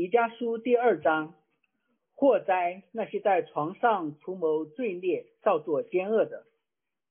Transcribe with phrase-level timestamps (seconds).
[0.00, 1.34] 弥迦书第二章，
[2.14, 6.46] 祸灾那些在床上图谋罪孽、造作奸恶的，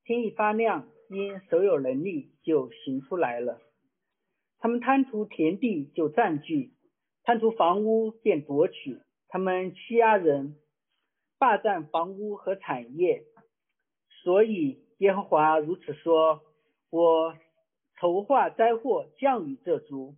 [0.02, 3.60] 天一发亮，因手有能力就行出来了。
[4.58, 6.72] 他们贪图田地就占据，
[7.22, 8.98] 贪图房屋便夺取。
[9.28, 10.56] 他们欺压人，
[11.38, 13.22] 霸占房屋和产业。
[14.24, 16.40] 所以耶和华如此说：
[16.90, 17.36] 我
[18.00, 20.16] 筹划灾祸降雨这族。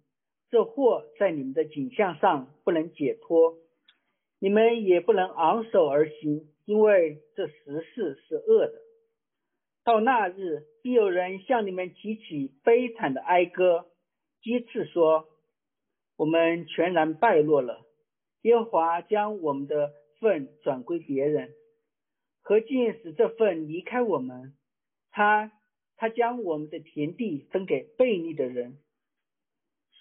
[0.52, 3.56] 这祸在你们的景象上不能解脱，
[4.38, 8.74] 你们也不能昂首而行，因为这时事是恶的。
[9.82, 13.86] 到那日，必有人向你们提起悲惨的哀歌，
[14.42, 15.26] 讥刺说
[16.18, 17.86] ：“我们全然败落了。
[18.42, 21.54] 耶和华将我们的份转归别人，
[22.42, 24.52] 何竟使这份离开我们？
[25.10, 25.50] 他
[25.96, 28.76] 他将我们的田地分给悖逆的人。”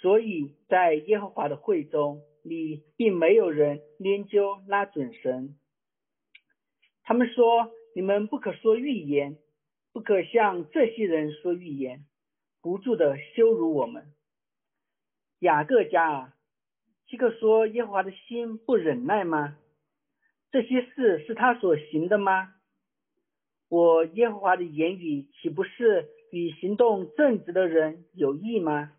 [0.02, 5.56] 所以在耶和华的会中，你并没有人研究拉准绳。
[7.04, 9.38] 他们说：“你们不可说预言，
[9.94, 12.06] 不可向这些人说预言，
[12.62, 14.12] 不住的羞辱我们。”
[15.40, 16.36] 雅各家啊，
[17.08, 19.58] 岂可说耶和华的心不忍耐吗？
[20.52, 22.56] 这些事是他所行的吗？
[23.70, 28.94] 我耶和华的言语岂不是与行动正直的人有益吗？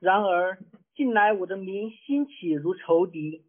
[0.00, 0.58] 然而，
[0.94, 3.44] 近来我的名兴起如仇敌，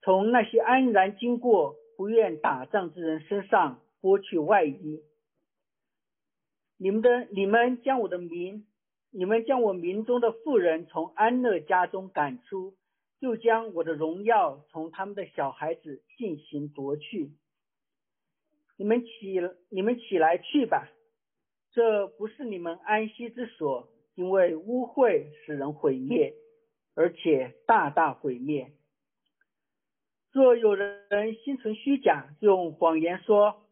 [0.00, 5.02] 从那些安然经过、不愿打仗之人身上剥去外衣。
[6.78, 8.64] 你们的你们将我的名，
[9.10, 12.76] 你们将我名中的妇人从安乐家中赶出，
[13.18, 17.32] 又将我的荣耀从他们的小孩子进行夺去。
[18.76, 20.88] 你们起，你们起来去吧，
[21.72, 23.88] 这不是你们安息之所。
[24.16, 26.34] 因为污秽使人毁灭，
[26.94, 28.72] 而且大大毁灭。
[30.32, 33.66] 若有人心存虚假，用谎言说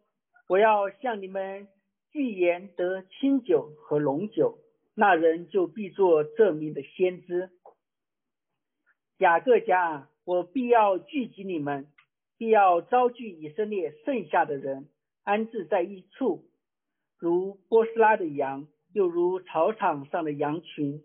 [0.49, 1.69] 我要向你们
[2.13, 4.59] 预言得清酒和龙酒，
[4.95, 7.49] 那人就必做这命的先知。
[9.17, 11.87] 雅各家，我必要聚集你们，
[12.37, 14.91] 必要招聚以色列剩下的人，
[15.23, 16.45] 安置在一处，
[17.19, 18.67] 如波斯拉的羊。
[18.95, 21.03] 又如草场上的羊群，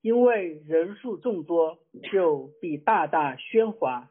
[0.00, 1.80] 因为人数众多，
[2.12, 4.10] 就必大大喧哗。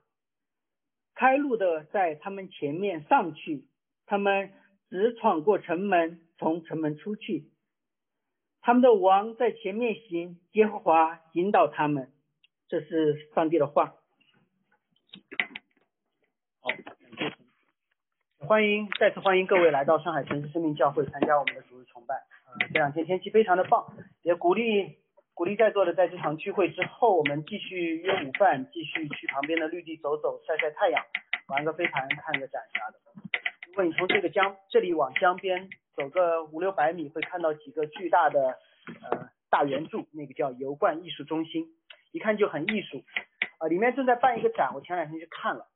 [1.13, 3.63] 开路的在他们前面上去，
[4.05, 4.51] 他们
[4.89, 7.49] 只闯过城门，从城门出去。
[8.59, 12.11] 他们的王在前面行，耶和华引导他们。
[12.67, 13.95] 这是上帝的话。
[16.59, 16.69] 好，
[18.39, 22.34] 欢迎再次欢迎各位来到上海城市生命教会参加我们的主日崇拜。
[22.59, 23.85] 这两天天气非常的棒，
[24.23, 24.97] 也鼓励
[25.33, 31.03] 鼓励在座的在这场聚会之后，我们继续约午饭，继续去旁边的绿地走走，晒晒太阳，
[31.47, 32.99] 玩个飞盘，看个展啥的。
[33.67, 38.57] 如果你从这个江这里往江边走个五六百米，会看到几个巨大的
[39.09, 41.67] 呃大圆柱，那个叫油罐艺术中心，
[42.11, 43.03] 一看就很艺术。
[43.57, 45.67] 啊，里面正在办一个展，我前两天去看了，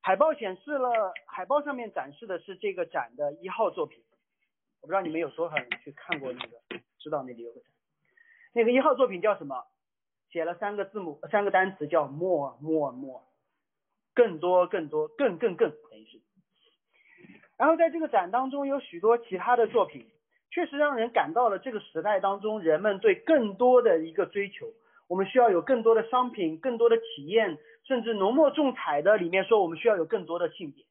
[0.00, 4.02] 海报显示了，海报上面展示的是这个展的一号作品。
[4.82, 7.70] 我不知道你们有多少人去看过那个，知道那里有个展，
[8.52, 9.64] 那个一号作品叫什么？
[10.30, 13.22] 写了三个字母，三个单词叫 more more more，
[14.12, 16.20] 更多更多更更更等于是。
[17.56, 20.04] 然后在这个展当中有许多其他的作品，
[20.50, 24.66] 确实让人感到了这个时代当中人们对更多的一个追求。
[25.06, 30.84] 我们需要有更多的商品，更多的体验，甚至浓墨重彩的里面说我们需要有更多的性别。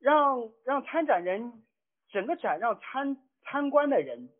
[0.00, 1.62] 让让参展人
[2.08, 4.30] 整个展让参参观的人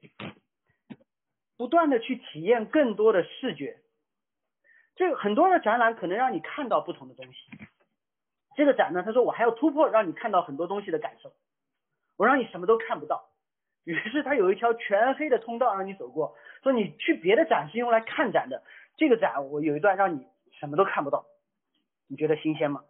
[1.57, 3.79] 不断的去体验更多的视觉，
[4.97, 7.39] 这个很多的展览可能让你看到不同的东西。
[8.57, 11.33] 这个展呢，他说我还要突破，让你看到很多东西的感受，
[12.17, 13.29] 我让你什么都看不到。
[13.85, 18.63] 于是他有一条全黑的通道让你走过，说你去别的展是用来看展的，
[18.97, 20.27] 这个展我有一段让你
[20.59, 21.27] 什么都看不到，
[22.09, 22.85] 你觉得新鲜吗？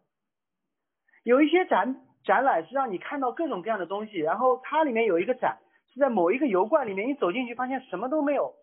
[1.25, 2.06] 有一些展。
[2.25, 5.58] 展览是让你看到各种各样的东西，然后它里面有一个展
[5.93, 8.55] 是在某一个油罐里面，你走进去发现什么都没有，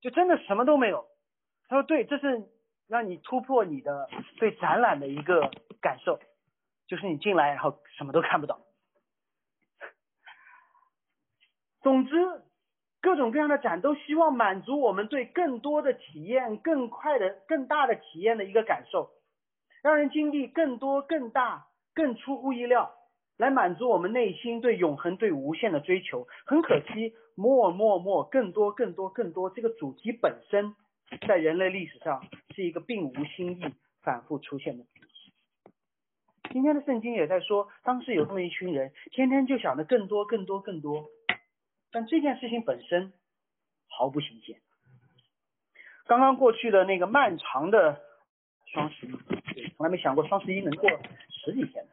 [0.00, 1.06] 就真的什么都没有。
[1.68, 2.42] 他说对，这是
[2.88, 4.08] 让你突破你的
[4.38, 5.50] 对展览的一个
[5.80, 6.18] 感受，
[6.86, 8.60] 就是你进来然后什么都看不到。
[11.80, 12.16] 总之，
[13.00, 19.10] 各种各样的展都希望满足我们对更多的体验、更快的、更大的体验的一个感受，
[19.82, 21.67] 让人经历更多更大。
[21.98, 22.94] 更出乎意料，
[23.38, 26.28] 来满足我们内心对永恒、对无限的追求。
[26.46, 30.76] 很可惜，more more more，更多、更多、更多，这个主题本身
[31.26, 32.24] 在人类历史上
[32.54, 34.84] 是一个并无新意、反复出现的。
[36.52, 41.06] 今天的圣经也在说，当时有这么一群人，天天就想着更多、更多、更多，
[41.90, 43.12] 但这件事情本身
[43.88, 44.56] 毫不新鲜。
[46.06, 48.00] 刚刚过去的那个漫长的
[48.72, 49.10] 双十一，
[49.52, 50.88] 对，从来没想过双十一能过
[51.48, 51.86] 十几天。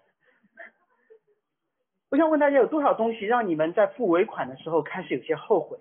[2.11, 5.79] 我想问大家，有多少东西让你们在付尾款的时候开始有些后悔？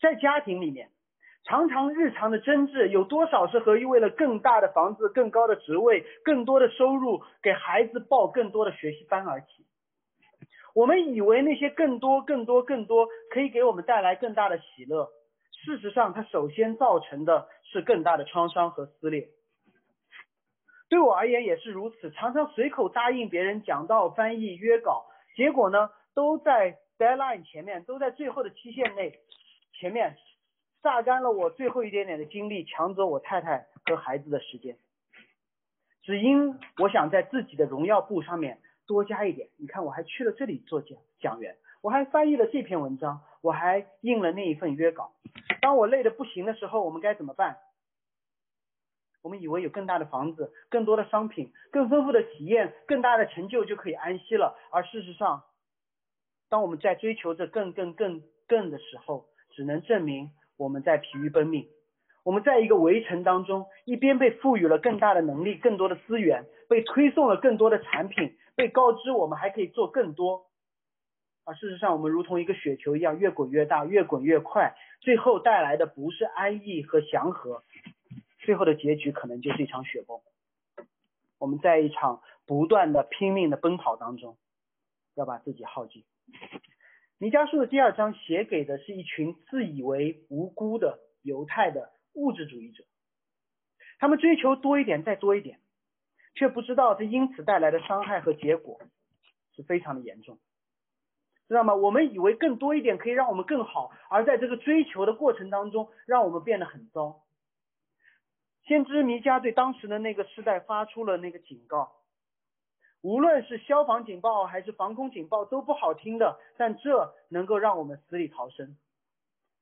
[0.00, 0.88] 在家庭里面，
[1.44, 9.66] 常常日常的争执，有多少是和为了更大的房子、更高的职位、更多的收入，给孩子报更多的学习班而起？
[10.74, 15.10] 我们以为那些更多、更多、更多可以给我们带来更大的喜乐，
[15.50, 19.28] 事实上，它首先造成的是更大的创伤和撕裂。
[20.88, 29.18] 对我而言也是如此，常常随口答应别人讲到、翻译、约稿，结果呢，都在 deadline 前面，都在最后的期限内，
[29.72, 30.16] 前面
[30.82, 34.76] 榨干了我最后一点点的精力，抢走我太太和孩子的时间，
[36.02, 38.60] 只因我想在自己的荣耀簿上面。
[38.86, 45.10] 多加一点，你看我还去了这里做讲讲员，我还翻译了这篇文章，我还印了那一份约稿。
[45.62, 47.56] 当我累得不行的时候，我们该怎么办？
[49.24, 54.54] 我们以为有更大的房子、更多的商品、更丰富的体验、更大的成就就可以安息了。
[54.70, 55.42] 而事实上，
[56.50, 61.66] 当我们在追求着更、更、更、更的时候，只能证明我们在疲于奔命。
[62.22, 68.36] 我们在一个围城当中，一边被赋予了更大的能力、更多的资源，被推送了更多的产品。
[68.54, 70.46] 被告知我们还可以做更多，
[71.44, 77.64] 而事实上我们如同一个雪球一样越滚越大，越滚越快，最后带来的不是安逸和祥和，
[78.44, 80.20] 最后的结局可能就是一场雪崩。
[81.38, 84.36] 我们在一场不断的拼命的奔跑当中，
[85.14, 86.04] 要把自己耗尽。
[87.18, 92.84] 尼加书的第二章写给的是一群自以为无辜的犹太的物质主义者，
[93.98, 95.58] 他们追求多一点再多一点。
[96.36, 98.80] 却不知道这因此带来的伤害和结果
[99.54, 100.40] 是非常的严重，
[101.46, 101.76] 知道吗？
[101.76, 107.23] 我们以为更多一点可以让我们更好，而在这个追求的过程当中，让我们变得很糟。
[108.66, 111.92] 先知弥迦对当时的那个时代发出了那个警告，
[113.02, 118.76] 无论是消防警报还是防空警报都不好听的，但这能够让我们死里逃生。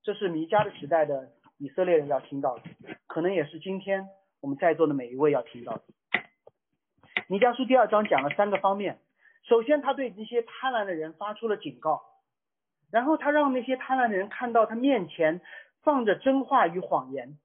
[0.05, 2.63] 这是弥迦的时代的以色列人要听到的，
[3.09, 4.09] 可能也是今天
[4.41, 5.83] 我们在座的每一位要听到的。
[7.29, 9.01] 弥迦书第二章讲了三个方面，
[9.43, 12.03] 首先他对那些贪婪的人发出了警告，
[12.91, 15.41] 然后他让那些贪婪的人看到他面前
[15.83, 17.37] 放着真话与谎言，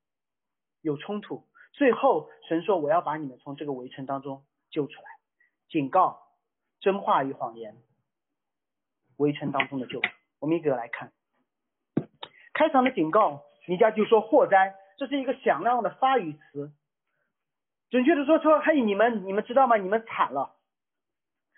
[0.87, 1.43] 有冲突，
[1.73, 5.09] 最后神说我要把你们从这个围城当中救出来，
[5.67, 6.21] 警告
[6.79, 7.75] 真话与谎言，
[9.17, 10.01] 围城当中的救，
[10.39, 11.11] 我们一个个来看，
[12.53, 16.71] 开场的警告，尼加就说祸灾，这是一个响亮的发语词。
[17.89, 19.75] 准确的说，说嘿，你们你们知道吗？
[19.75, 20.55] 你们惨了。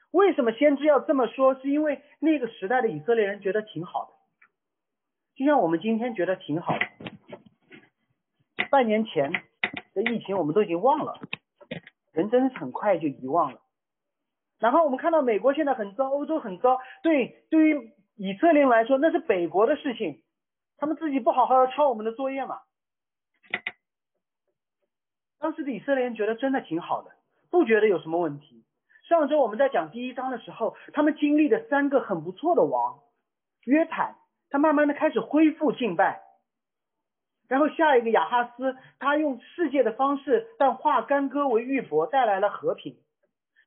[0.10, 1.54] 为什么先知要这么说？
[1.54, 4.12] 是因为那个时代的以色列人觉得挺好的，
[5.36, 7.09] 就像我们今天觉得挺好的。
[8.70, 9.32] 半年前
[9.94, 11.20] 的疫情我们都已经忘了，
[12.12, 13.60] 人真是很快就遗忘了。
[14.60, 20.22] 然后我们看到美国现在很糟，欧洲很糟，对，对于以色列来说那是北国的事情，
[20.78, 22.60] 他们自己不好好抄我们的作业嘛。
[25.40, 27.12] 当时的以色列人觉得真的挺好的，
[27.50, 28.66] 不觉得有什么问题。
[29.08, 33.00] 上周我们在讲第一章的时候，他们经历了三个很不错的王，
[33.64, 34.18] 约坦
[34.50, 36.22] 他慢慢的开始恢复敬拜，
[37.50, 42.96] 然后下一个亚哈斯他用世界的方式，但化干戈为玉帛，带来了和平。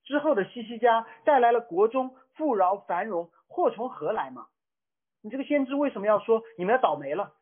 [0.04, 4.46] 之后的西西家带来了国中富饶繁荣，祸从何来嘛？
[5.20, 7.34] 你这个先知为什么要说你们要倒霉了？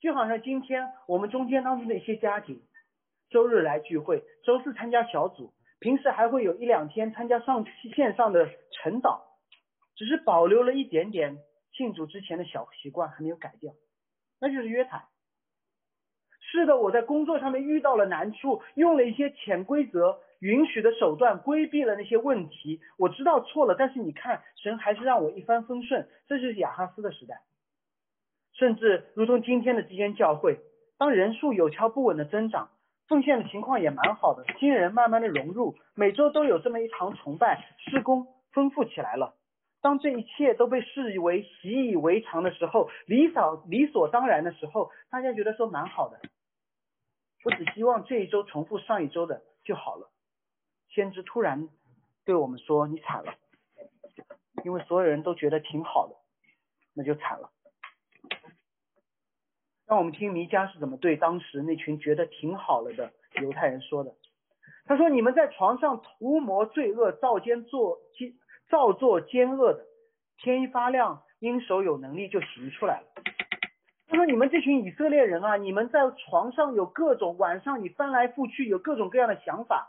[0.00, 2.62] 就好像今天我们中间当中的一些家庭。
[3.30, 7.64] 周日来聚会，周四参加小组，平时还会有一两天参加上
[7.94, 9.20] 线上的晨祷，
[9.94, 11.38] 只是保留了一点点
[11.72, 13.72] 庆祝之前的小习惯，还没有改掉，
[14.40, 15.04] 那就是约谈。
[16.40, 27.42] 是的，我在工作上面遇到了难处，用了一些潜规则允许的手段规避了那些问题，我知道错了，但是你看，神还是让我一帆风顺，这就是亚哈斯的时代。
[28.54, 30.58] 甚至如同今天的基间教会，
[30.98, 32.70] 当人数有条不紊的增长。
[33.06, 39.34] 奉献的情况也蛮好的，新人慢慢的融入，每周都有这么一场崇拜，施工丰富起来了。
[39.82, 46.20] 当这一切都被视为习以为常的时候，理所理所当然的时候，大家觉得说蛮好的。
[47.44, 50.10] 我只希望这一周重复上一周的就好了。
[50.90, 51.68] 先知突然
[52.26, 53.34] 对我们说：“你惨了，
[54.64, 56.16] 因为所有人都觉得挺好的，
[56.92, 57.50] 那就惨了。”
[59.86, 64.14] 让我们听弥迦是怎么对当时那群觉得挺好了的犹太人说的。
[64.84, 68.34] 他说：“你们在床上涂抹罪恶，造奸作奸，
[68.70, 69.84] 造作奸恶的，
[70.38, 73.06] 天一发亮，因手有能力就行出来了。”
[74.08, 79.88] 他说：“你们这群以色列人啊，你们在床上有各种晚上你翻来覆去有各种各样的想法，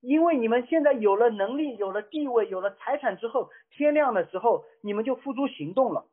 [0.00, 6.06] 因为你们现在有了能力、有了地位、有了财产之后，天亮的时候你们就付诸行动了。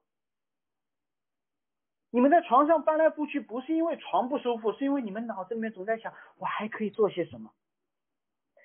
[2.12, 7.52] 你们在床上翻来覆去，不是因为床不舒服，是因为你们脑子里面总在想我还可以做些什么。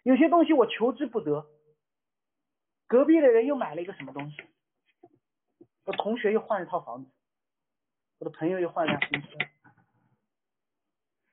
[0.04, 1.46] 有些东西我求之不得，
[2.94, 4.36] 隔壁的人又买了一个什么东西，
[5.84, 7.10] 我同学又换了一套房子。”
[8.20, 9.30] 我的朋友又换了辆新车。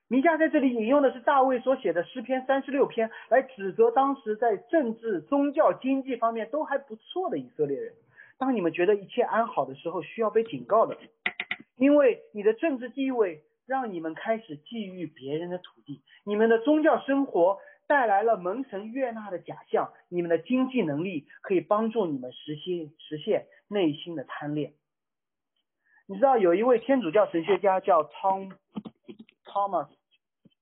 [0.08, 7.94] 弥迦在这里引用的是大卫所写的诗篇三十六篇，来指责当时在政治、宗教、经济方面都还不错的以色列人。
[8.38, 10.98] 当你们觉得一切安好的时候，需要被警告的，
[11.76, 17.60] 因为你的政治地位让你们开始觊觎别人的土地，你们的宗教生活
[17.92, 24.72] 带来了蒙神悦纳的假象，你们的经济能力可以帮助你们实现实现内心的贪恋。
[26.06, 28.54] 你知道有一位天主教神学家叫 Tom
[29.44, 29.88] Thomas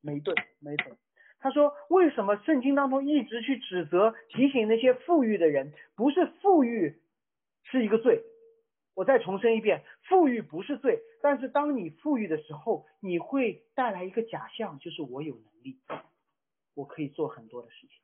[0.01, 0.97] 梅顿梅顿，
[1.39, 7.01] 他说为什么圣经当中一直去指责提醒那些富裕的人，不是富裕
[7.63, 8.25] 是一个罪。
[8.97, 15.79] 我再重申一遍，富裕不是罪，但是当你富裕的时候，你会带来一个假象，就是我有能力，
[16.75, 17.97] 我可以做很多的事情。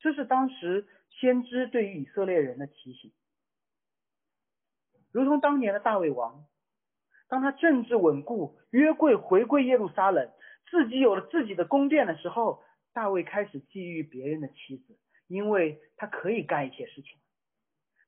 [0.00, 3.12] 这是当时先知对于以色列人的提醒。
[5.12, 6.46] 如同当年的大卫王，
[7.28, 10.32] 当他政治稳固，约柜回归耶路撒冷，
[10.70, 17.18] 自己有了自己的宫殿的时候，大卫开始觊觎别人的妻子，因为他可以干一些事情。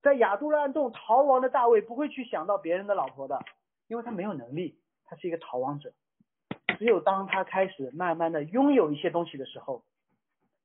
[0.02, 3.42] 在亚杜兰洞逃亡的大卫不会去想到别人的老婆的，
[3.86, 5.94] 因为他没有能力，他是一个逃亡者。
[6.78, 9.84] 只有当他开始慢慢的拥有一些东西的时候，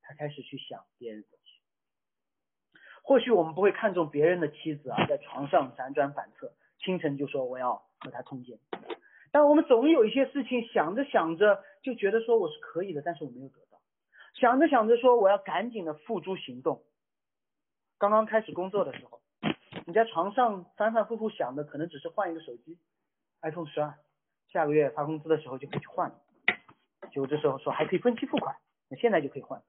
[0.02, 1.60] 他开始去想别人的东西。
[3.04, 8.60] 或许我们不会看重别人的妻子啊，在床上辗转反侧，清晨就说我要和她通奸，
[9.32, 13.82] 但我们总有一些事情想着想着就觉得说我是可以的，但是我没有得到，
[14.36, 16.84] 想着想着说我要赶紧的付诸行动。
[17.98, 19.22] 刚刚开始工作的时候，
[19.86, 22.78] 你在床上反反复复想的可能只是换一个手机
[23.42, 23.96] ，iPhone 十二，
[24.52, 26.12] 下个月发工资的时候就可以去换，
[27.12, 28.56] 就这时候说还可以分期付款，
[28.90, 29.64] 那现在就可以换。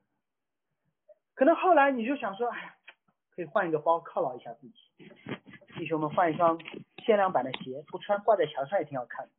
[1.35, 2.75] 可能后来你就想说，哎呀。
[3.37, 4.75] 可以换一个包犒劳一下自己，
[5.79, 6.61] 弟兄们换一双
[7.07, 9.33] 限量版的鞋，不穿挂在墙上也挺好看的。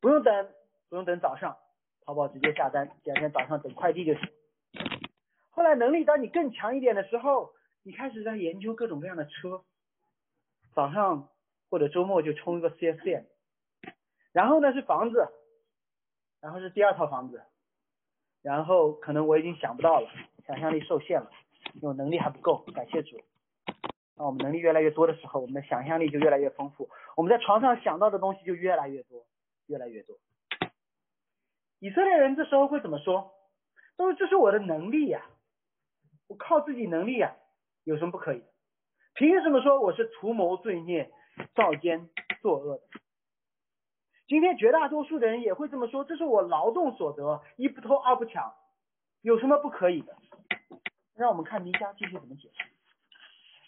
[0.00, 0.50] 不用等，
[0.90, 1.56] 不用等早上，
[2.04, 4.28] 淘宝直接下单，第二天早上等快递就行。
[5.50, 9.64] 后来能力当你更强一点的时候，你开始在研究各种各样的车，
[10.74, 11.28] 早上
[11.70, 13.28] 或者周末就冲一个 4S 店，
[14.32, 15.28] 然后呢是房子，
[16.40, 17.42] 然后是第二套房子，
[18.42, 20.08] 然后可能我已经想不到了，
[20.46, 21.30] 想象力受限了。
[21.74, 23.20] 因为能力还不够，感谢主。
[24.16, 29.26] 当我们能力越来越多的时候，我们的想象力就越来越丰富，我们在床上想到的东西就越来越多，
[29.66, 30.16] 越来越多。
[31.78, 33.34] 以色列人这时候会怎么说？
[33.96, 35.26] 他说：“这是我的能力呀，
[36.28, 37.36] 我靠自己能力呀，
[37.84, 38.42] 有什么不可以？
[39.14, 41.12] 凭什么说我是图谋罪孽、
[41.54, 42.08] 造奸
[42.40, 42.82] 作恶的？”
[44.28, 48.54] 今天绝大多数的人也会这么说：“这是我劳动所得，一不偷二不抢，
[49.22, 50.14] 有什么不可以的？”
[51.16, 52.64] 让我们看名家继续怎么解释。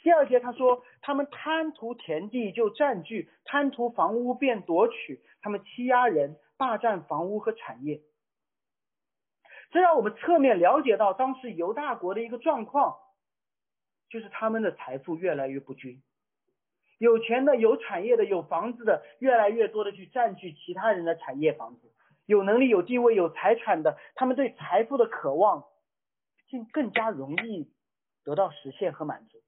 [0.03, 8.03] 第二节他说，他们贪图田地就占据，贪图房屋便夺取，他们欺压人，霸占房屋和产业。
[9.71, 12.99] 这让我们侧面了解到当时犹大国的一个状况，
[14.11, 16.03] 就是他们的财富越来越不均，
[17.01, 21.89] 有钱的、有产业的、有房子的，越来越多的去占据其他人的产业房子；
[22.27, 25.65] 有能力、有地位、有财产的，他们对财富的渴望。
[26.51, 27.71] 竟更加容易
[28.25, 29.41] 得到实现和满足，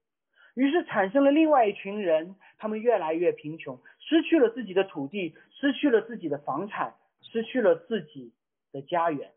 [0.53, 8.33] 于是产生了另外一群人，他们越来越贫穷，失去了自己的土地，失去了自己的房产，失去了自己
[8.71, 9.33] 的家园。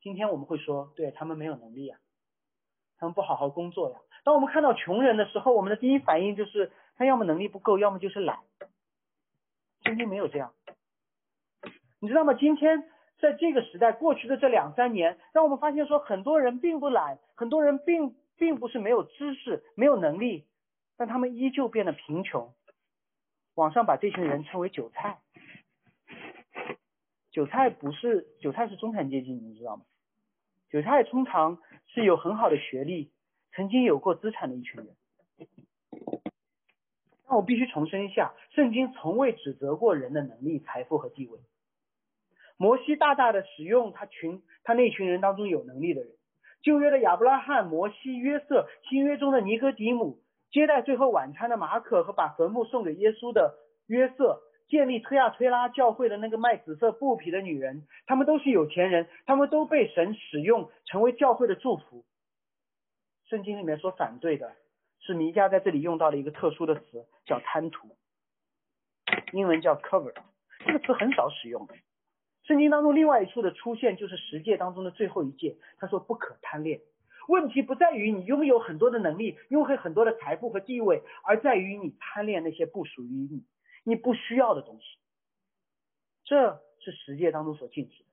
[0.00, 2.00] 今天我们会说，对他们没有能力啊，
[2.98, 4.00] 他们不好好工作呀。
[4.24, 8.38] 当我们看到穷人的时候，我们的第一反应就是他要么能力不够，要么就是懒。
[9.82, 10.52] 今天没有这样，
[12.00, 12.34] 你知道吗？
[12.34, 12.88] 今天。
[13.20, 20.46] 在这个时代，过去的这两三年，让我们发现说，很多人并不懒，很多人并并不是没有知识、没有能力，
[20.96, 22.54] 但他们依旧变得贫穷。
[23.56, 25.18] 网上把这群人称为韭菜，
[27.32, 29.82] 韭菜不是韭菜是中产阶级，你们知道吗？
[30.70, 31.58] 韭菜通常
[31.88, 33.10] 是有很好的学历，
[33.54, 34.88] 曾经有过资产的一群人。
[37.26, 41.38] 但我必须重申一下，圣经从未指责过人的能力、财富和地位。
[42.56, 46.10] 摩西大大的使用他群他那群人当中有能力的人，
[46.62, 50.18] 旧约的亚伯拉罕、摩西、约瑟，新约中的尼哥底姆，
[50.50, 53.54] 接待最后晚餐的马可和把坟墓送给耶稣的
[53.86, 54.42] 约瑟。
[54.68, 62.04] 建立推亚推拉教会的那个卖紫色布匹的女人，他们都是有钱人，他们都被神使用成为教会的祝福。
[63.28, 64.54] 圣经里面所反对的
[65.00, 67.96] 是弥迦在这里用到了一个特殊的词，叫贪图，
[69.32, 70.14] 英文叫 cover，
[70.66, 71.68] 这个词很少使用。
[72.44, 76.80] 圣经当中另外一处的出现就是十诫当中的最后一诫，他说不可贪恋。
[77.28, 83.44] 问题不在于你拥有很多的能力，拥有很多的财富和地位，而在于你贪恋那些不属于你。
[83.84, 84.98] 你不需要的东西，
[86.24, 88.08] 这是十诫当中所禁止的。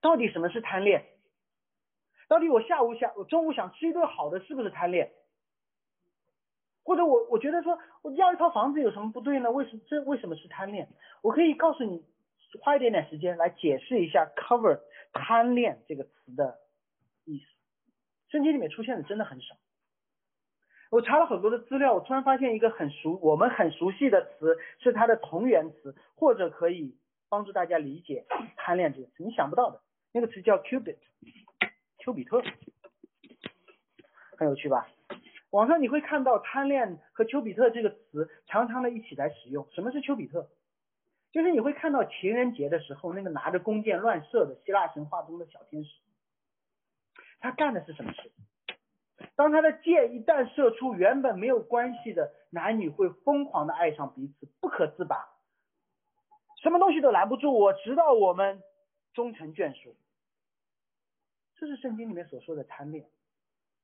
[0.00, 1.04] 到底什么是贪恋？
[2.32, 5.12] 到底我下午想，我中午想吃一顿好的，是不是贪恋？
[6.82, 9.50] 或者我我觉得说，我要一套房子有什么不对呢？
[9.50, 10.88] 为什这为什么是贪恋？
[11.22, 12.02] 我可以告诉你，
[12.62, 14.80] 花一点点时间来解释一下 “cover”
[15.12, 16.58] 贪恋这个词的
[17.26, 17.44] 意思。
[18.30, 19.54] 圣经里面出现的真的很少。
[20.90, 26.96] 我查了很多的资料，我突然发现一个很熟，我们很熟悉的词是它的同源词，或者可以
[27.28, 28.24] 帮助大家理解
[28.56, 29.22] 贪恋这个词。
[29.22, 30.96] 你想不到的那个词叫 cubit，
[32.02, 32.42] 丘比特，
[34.36, 34.88] 很有趣吧？
[35.50, 39.68] 网上你会看到贪恋和丘比特这个词常常的一起来使用。
[39.70, 40.48] 什么是丘比特？
[41.30, 45.90] 就是你会看到情人节的时候那个拿着弓箭乱射的希腊神话中的小天使，
[47.38, 48.32] 他干的是什么事？
[49.36, 55.28] 当他的箭一旦射出，原本没有关系的男女会疯狂的爱上彼此，不可自拔，
[56.60, 58.60] 什么东西都拦不住我，直到我们
[59.14, 59.94] 终成眷属。
[61.62, 63.06] 这是圣经里面所说的贪恋，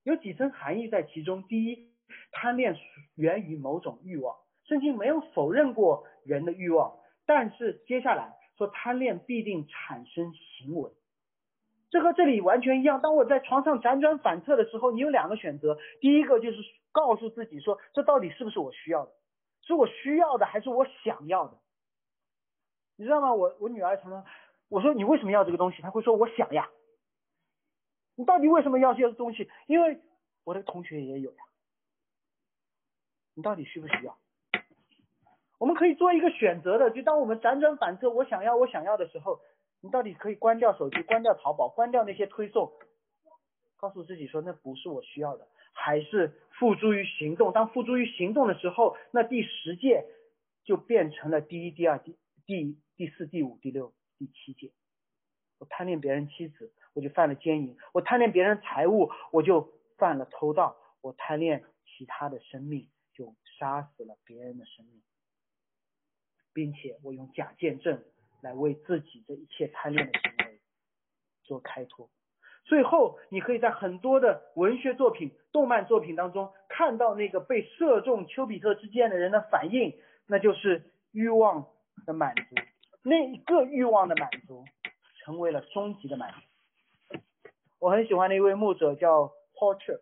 [0.03, 1.45] 有几层含义在其中。
[1.45, 1.93] 第一，
[2.33, 2.77] 贪恋
[3.15, 10.91] 源于某种欲望，圣经没有否认过人的欲望，但是接下来说贪恋必定产生行为。
[11.91, 13.01] 这和这里完全一样。
[13.01, 15.79] 当我在床上辗转反侧的时候，你有两个选择。
[16.01, 16.59] 第一个就是
[16.91, 19.13] 告诉自己说，这到底是不是我需要的？
[19.63, 21.57] 是我需要的还是我想要的？
[22.97, 23.33] 你知道吗？
[23.35, 24.27] 我我女儿常常
[24.69, 25.81] 我说你为什么要这个东西？
[25.81, 26.69] 她会说我想呀。
[28.19, 29.49] 你到底为什么要这些东西？
[29.69, 30.01] 因为
[30.43, 31.45] 我的同学也有呀。
[33.35, 34.19] 你到底需不需要？
[35.59, 39.41] 我们可以做一个选择的，就当我们辗转反侧，我想要我想要的时候。
[39.81, 42.73] 你到底可以关掉手机，关掉淘宝，关掉那些推送，
[43.77, 47.53] 告诉自己说那不是我需要的，还是付诸于行动。
[47.53, 50.05] 当付诸于行动的时候，那第十届
[50.65, 54.73] 就变成了第一、第二、第第第四、第五、第六、第七届。
[55.61, 65.01] 我贪恋别人妻子，我就犯了奸淫；我贪恋别人财物，我就犯了偷盗；我贪恋其他的生命，就杀死了别人的生命，
[66.53, 68.03] 并且我用假见证。
[68.41, 70.61] 来为自己这一切贪恋的行为
[71.43, 72.09] 做开脱。
[72.63, 79.93] 最后，你可以在很多的文学作品、动漫作品当中看到那个被射中丘比特之箭的人的反应，
[80.29, 81.67] 那就是欲望
[82.07, 82.55] 的满足。
[83.03, 84.65] 那一个欲望的满足，
[85.25, 86.39] 成为了终极的满足。
[87.79, 90.01] 我很喜欢的一位牧者叫 Porter，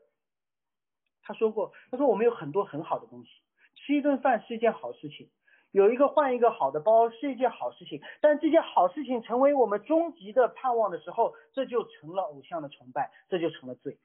[1.23, 3.31] 他说过：“他说我们有很多很好的东西，
[3.75, 5.31] 吃一顿饭是一件好事情。”
[5.73, 13.99] 有一个换一个好的包是一件好事情，但这件好事情成为我们终极的盼望的时候，这就成了偶像的崇拜，这就成了罪。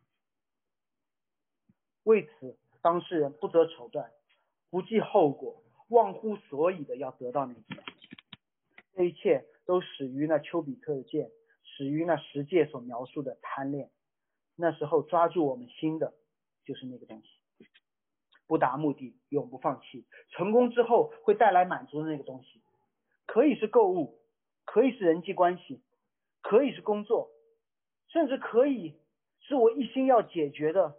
[2.03, 4.11] 为此，当事人不择手段，
[4.69, 7.63] 不计后果，忘乎所以的要得到那件。
[8.93, 11.29] 这一切都始于那丘比特的箭，
[11.75, 13.89] 始于那十诫所描述的贪恋。
[14.55, 16.13] 那时候抓住我们心的，
[16.65, 17.29] 就是那个东西。
[18.45, 20.05] 不达目的，永不放弃。
[20.29, 22.61] 成功之后会带来满足的那个东西，
[23.25, 24.19] 可以是购物，
[24.65, 25.81] 可以是人际关系，
[26.41, 27.31] 可以是工作，
[28.09, 28.99] 甚至可以
[29.39, 30.97] 是我一心要解决的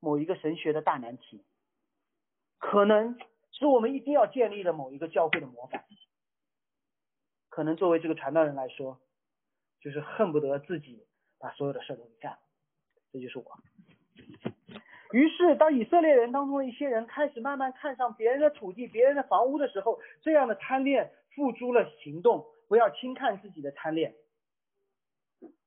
[0.00, 1.44] 某一个神学的大难题，
[2.58, 3.18] 可能
[3.52, 5.84] 是我们一定要建立的某一个教会的模板，
[7.50, 8.98] 可能作为这个传道人来说，
[9.86, 11.06] 就是恨不得自己
[11.38, 12.38] 把所有的事都给干了。
[13.12, 13.44] 这就是我。
[15.12, 22.44] 于是，当以色列人当中的一些人开始慢慢看上别人的土地、别人的房屋的时候，这样的贪恋付诸了行动。
[22.68, 24.16] 不要轻看自己的贪恋。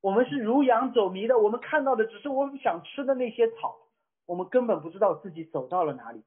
[0.01, 3.77] 我们是如羊走迷的，我们看到的只是我们想吃的那些草，
[4.25, 6.25] 我们根本不知道自己走到了哪里。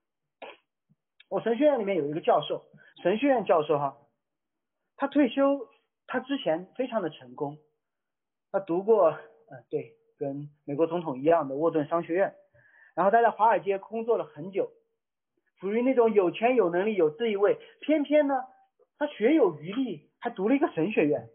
[1.29, 2.65] 我神学院里面有一个教授，
[3.03, 3.99] 神学院教授哈，
[4.97, 5.69] 他退休，
[6.07, 7.59] 他之前非常的成功，
[8.53, 12.35] 他读过嗯，对，跟美国总统一样的沃顿商学院。
[12.95, 14.71] 然后他在华尔街工作了很久，
[15.59, 18.45] 属于那种有钱有能力有地位，偏偏呢，
[18.99, 21.29] 他学有余力，还读了一个神学院。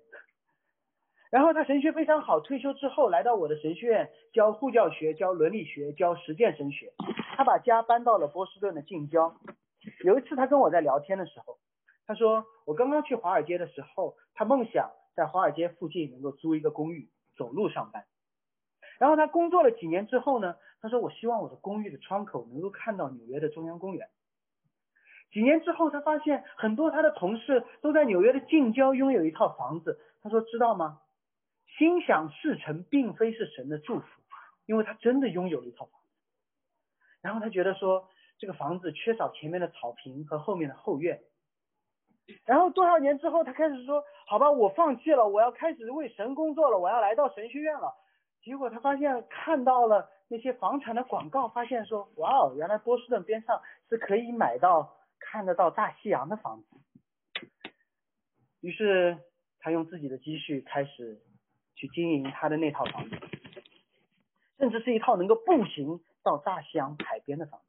[1.32, 6.94] 然后他神学非常好，退休之后来到我的神学院教护教学、教伦理学、教实践神学。
[7.36, 9.36] 他把家搬到了波士顿的近郊。
[10.06, 11.58] 有一次他跟我在聊天的时候，
[12.06, 18.06] 他说我刚刚去华尔街的时候，他梦想在华尔街附近能够租一个公寓，走路上班。
[19.00, 24.08] 然后他工作了几年之后呢，他说我希望我的公寓的窗口能够看到纽约的中央公园。
[25.32, 30.00] 几年之后，他发现很多他的同事都在纽约的近郊拥有一套房子。
[30.22, 31.02] 他说知道吗？
[31.80, 34.06] 心想事成，并非是神的祝福，
[34.68, 36.08] 因为他真的拥有了一套房子。
[37.22, 41.24] 然后他觉得说，这个房子缺少前面的草坪和后面的后院。
[42.46, 47.94] 然后多少年之后，他开始说，好吧，我放弃了，我要开始为神工作了，我要来到神学院了。
[48.42, 56.68] 结果他发现看到了那些房产的广告，发现说，哇哦，原来波士顿边上是可以买到看得到大西洋的房子。
[58.62, 59.18] 于是
[59.60, 61.22] 他用自己的积蓄开始。
[61.80, 63.16] 去经营他的那套房子，
[64.58, 67.66] 甚至是一套能够步行到大西洋海边的房子。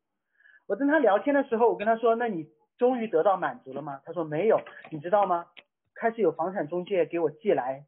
[0.66, 4.60] 我跟他聊天的时候，我跟他说：“那你终于得到满足了吗？”他说：“没有。”
[4.90, 5.50] 你知道吗？
[5.94, 7.84] 开始有房产中介给我寄来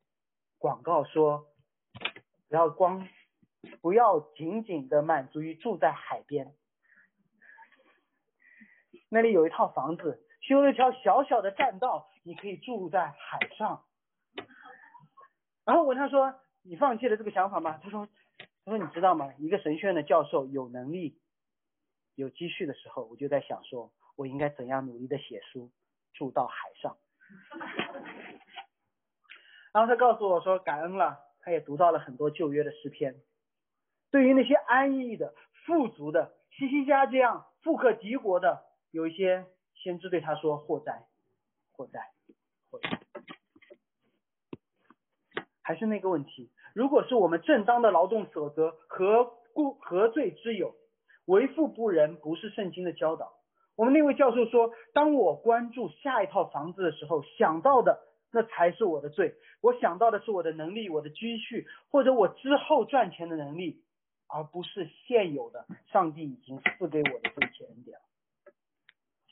[0.59, 1.47] 广告说，
[2.49, 3.09] 不要光
[3.81, 6.53] 不要仅仅的满足于住在海边，
[9.09, 13.85] 那里有一套房子，修了一条小小的栈道，你可以住在海上。
[15.65, 18.09] 然后我问他说：“你放弃了这个想法吗？”他说
[18.67, 19.33] ：“他说你知道吗？
[19.39, 21.21] 一个神学院的教授有能力、
[22.17, 25.71] 有积蓄的时候，我就在想说，我应该怎样努力的写书，
[26.13, 26.95] 住到海上。”
[29.73, 33.17] 然后他告诉我说：“感恩了，他也读到了很多旧约的诗篇。
[34.11, 41.07] 对于那些安逸的、富足的、西西家这样富可敌国的，有一些先知对他说：祸哉，
[41.73, 42.13] 祸哉，
[42.71, 43.01] 祸哉。”
[45.65, 50.77] 还是那个问题，如果是我们正当的劳动所得，何故何罪之有？
[51.25, 53.40] 为富不仁，不是圣经的教导。
[53.81, 57.99] 我们那位教授说，当我关注下一套房子的时候，想到的
[58.31, 59.37] 那才是我的罪。
[59.63, 63.83] 我想到的是我的能力、我的积蓄，或者我之后赚钱的能力，
[64.27, 67.99] 而不是现有的上帝已经赐给我的这一切恩典。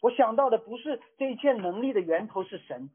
[0.00, 2.88] 我想到的不是这一切能力的源头是神。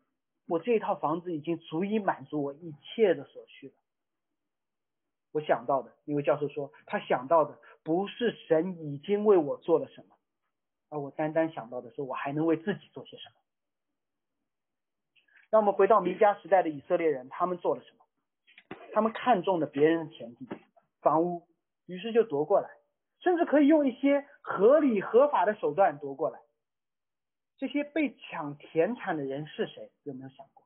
[0.48, 3.74] 我这一套房子已经足以满足我一切的所需了。
[5.32, 10.13] 我想到的，一位教授说，他想到的不是神已经为我做了什么，
[10.94, 13.36] 而我单单想到的是我还能为自己做些什么。
[15.50, 18.78] 让我们回到弥迦时代的以色列人，他们做了什么？
[18.94, 20.48] 他们看中了别人的田地、
[21.02, 21.48] 房屋，
[21.88, 22.70] 于是就夺过来，
[23.22, 26.40] 甚至可以用一些合理合法的手段夺过来。
[27.58, 29.92] 这些被抢田产的人是谁？
[30.04, 30.64] 有没有想过？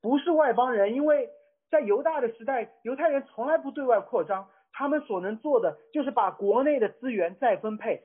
[0.00, 1.30] 不是外邦人，因为
[1.68, 8.04] 在犹大的时代，犹太人从来不对外扩张，他们所能做的就是把国内的资源再分配。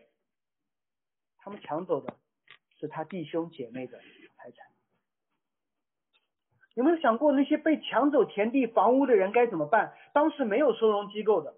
[1.42, 2.16] 他们抢走的
[2.80, 4.00] 是他弟兄姐妹的
[4.38, 4.68] 财产。
[6.76, 9.94] 有没有想过那些被抢走田地、房屋的人该怎么办？
[10.14, 11.54] 当时没有收容机构的，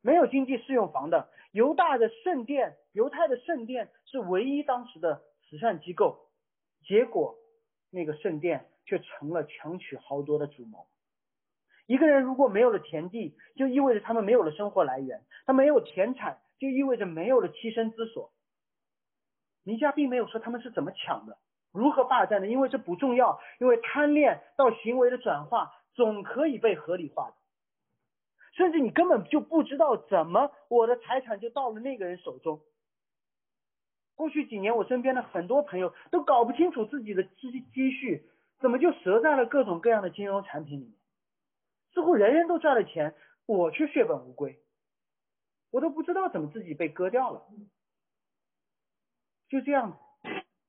[0.00, 5.22] 没有经济适用房的，犹大的圣殿、犹太的圣殿是唯一当时的。
[5.48, 6.30] 慈善机构，
[6.82, 7.36] 结果
[7.90, 10.86] 那个圣殿却成了强取豪夺的主谋。
[11.84, 18.32] 一个人如果没有了田地，就意味着他们没有了生活来源；他没有田产，就意味着没有了栖身之所。
[19.64, 21.38] 尼加并没有说他们是怎么抢的，
[21.72, 23.40] 如何霸占的，因为这不重要。
[23.60, 27.34] 因为贪恋到行为的转化，总可以被合理化的。
[28.54, 32.60] 甚至你根本就不知道怎么我的财产就到了那个人手中。
[34.14, 38.28] 过去几年，我身边的很多朋友都搞不清楚自己的积积蓄
[38.60, 40.94] 怎么就折在了各种各样的金融产品里面，
[41.94, 43.14] 似乎人人都赚了钱，
[43.46, 44.60] 我却血本无归，
[45.70, 47.42] 我都不知道怎么自己被割掉了。
[49.52, 49.98] 就这样，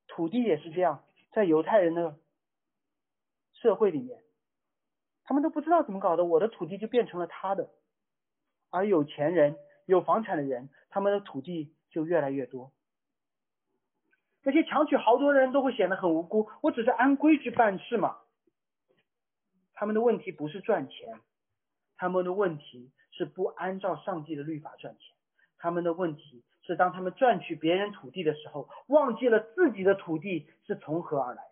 [0.08, 2.18] 土地也是这样，在犹太人的
[3.54, 4.22] 社会里面，
[5.24, 7.70] 他们都不知道怎么搞的，我的土地就变成了他的，
[8.68, 12.72] 而有钱人、有房产的人，他们的土地就越来越多。
[14.42, 18.18] 那些强取豪夺的人都会显得很无辜，我只是按规矩办事嘛。
[19.72, 21.22] 他们的问题不是赚钱，
[21.96, 25.16] 他们的问题是不按照上帝的律法赚钱。
[25.56, 31.50] 他们的问题是当他们赚取别人土地的时候，忘记了自己的土地是从何而来的。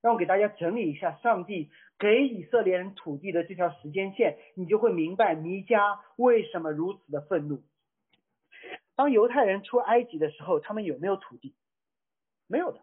[0.00, 7.62] 让我给大家整理一下上帝给以色列人土地的这条时间线，你就会明白弥迦为什么如此的愤怒。
[8.94, 11.54] 当犹太人出埃及的时候，他们有没有土地？
[12.46, 12.80] 没有的。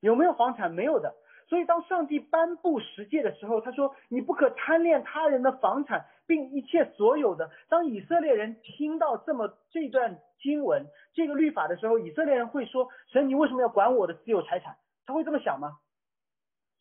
[0.00, 0.72] 有没有房产？
[0.72, 1.14] 没有的。
[1.48, 7.50] 所以当上帝颁布十诫的时候，他说你不可贪恋他人的房产，并一切所有的。
[7.68, 14.78] 当以色列人听到这么这段经文、这个律法的时候，以色列人会说：神，你为什么要管我的私有财产？
[15.04, 15.78] 他会这么想吗？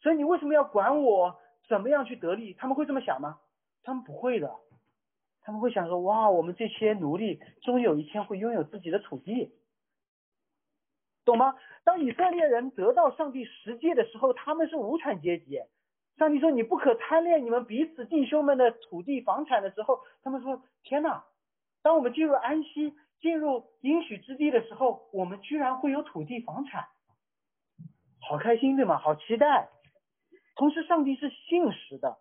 [0.02, 1.36] 神，你为什么要管我
[1.68, 2.54] 怎么样去得利？
[2.54, 3.40] 他们会这么想吗？
[3.84, 4.56] 他们不会的。
[5.42, 9.52] 他们会想说：哇，我们这些奴隶终有一天会拥有自己的土地。
[11.26, 11.56] 懂吗？
[11.84, 15.60] 当以色列人得到上帝十诫的时候，他们是无产阶级。
[16.18, 21.26] 上帝说：“你不可贪恋你们彼此弟兄们的土地房产的时候，他们说：天哪！
[21.82, 26.86] 当我们进入安息、进入应许之地的时候，我们居然会有土地房产，
[28.20, 28.98] 好开心对吗？
[28.98, 29.70] 好期待。
[30.56, 32.18] 同时，上帝是信实的。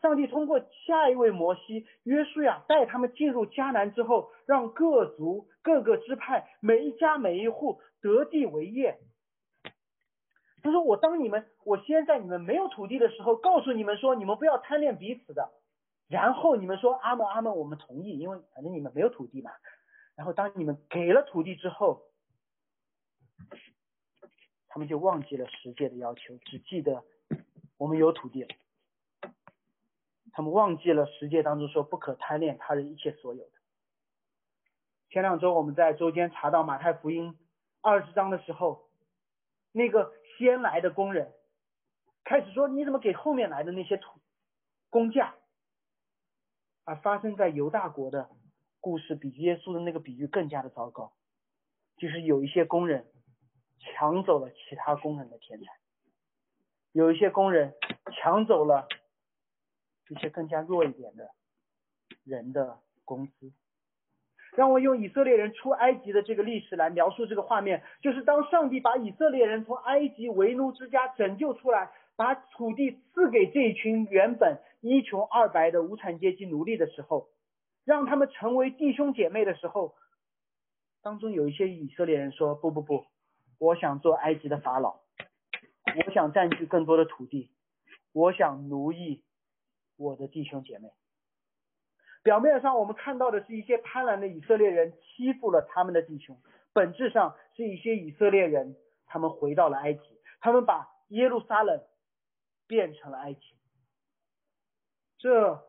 [0.00, 8.98] 上帝通过下一位摩西约书亚带他们进入迦南之后，让各族、各个支派、每一家、每一户。”得地为业。
[10.64, 15.52] 他说：“我当你们，我先在你们没有土地的时候，告诉你们说，你们不要贪恋彼此的。
[16.08, 19.50] 然后你们说阿门阿门，我们同意，因为反正你们没有土地嘛。
[20.16, 22.04] 然后当你们给了土地之后，
[24.68, 27.04] 他们就忘记了十诫的要求，只记得
[27.76, 28.48] 我们有土地了。
[30.32, 33.52] 他们忘记了十诫当中说不可贪恋他人一切所有的。
[35.10, 37.36] 前两周我们在周间查到马太福音。”
[37.82, 38.88] 二十章的时候，
[39.72, 41.32] 那个先来的工人
[42.24, 44.20] 开始说：“你怎么给后面来的那些土
[44.90, 45.34] 工价？”
[46.84, 48.28] 而发生在犹大国的
[48.80, 51.14] 故事比耶稣的那个比喻更加的糟糕，
[51.96, 53.10] 就是有一些工人
[53.78, 55.74] 抢走了其他工人的田产，
[56.92, 57.74] 有一些工人
[58.12, 58.86] 抢走了
[60.08, 61.30] 一些更加弱一点的
[62.22, 63.52] 人的工资。
[64.56, 77.28] 让我用以色列人出埃及的这个历史来描述这个画面，就是当上帝把以色列人从埃及为奴之家拯救出来，把土地赐给这一群原本一穷二白的无产阶级奴隶的时候，
[77.84, 79.94] 让他们成为弟兄姐妹的时候，
[81.02, 83.06] 当中有一些以色列人说：“不不不，
[83.58, 85.00] 我想做埃及的法老，
[86.06, 87.50] 我想占据更多的土地，
[88.12, 89.24] 我想奴役
[89.96, 90.90] 我的弟兄姐妹。”
[92.24, 96.36] 表面上我们看到的是一些贪婪的以色列人欺负了他们的弟兄，
[96.72, 98.74] 本质上是一些以色列人
[99.06, 100.00] 他们回到了埃及，
[100.40, 101.82] 他们把耶路撒冷
[102.66, 103.40] 变成了埃及，
[105.18, 105.62] 这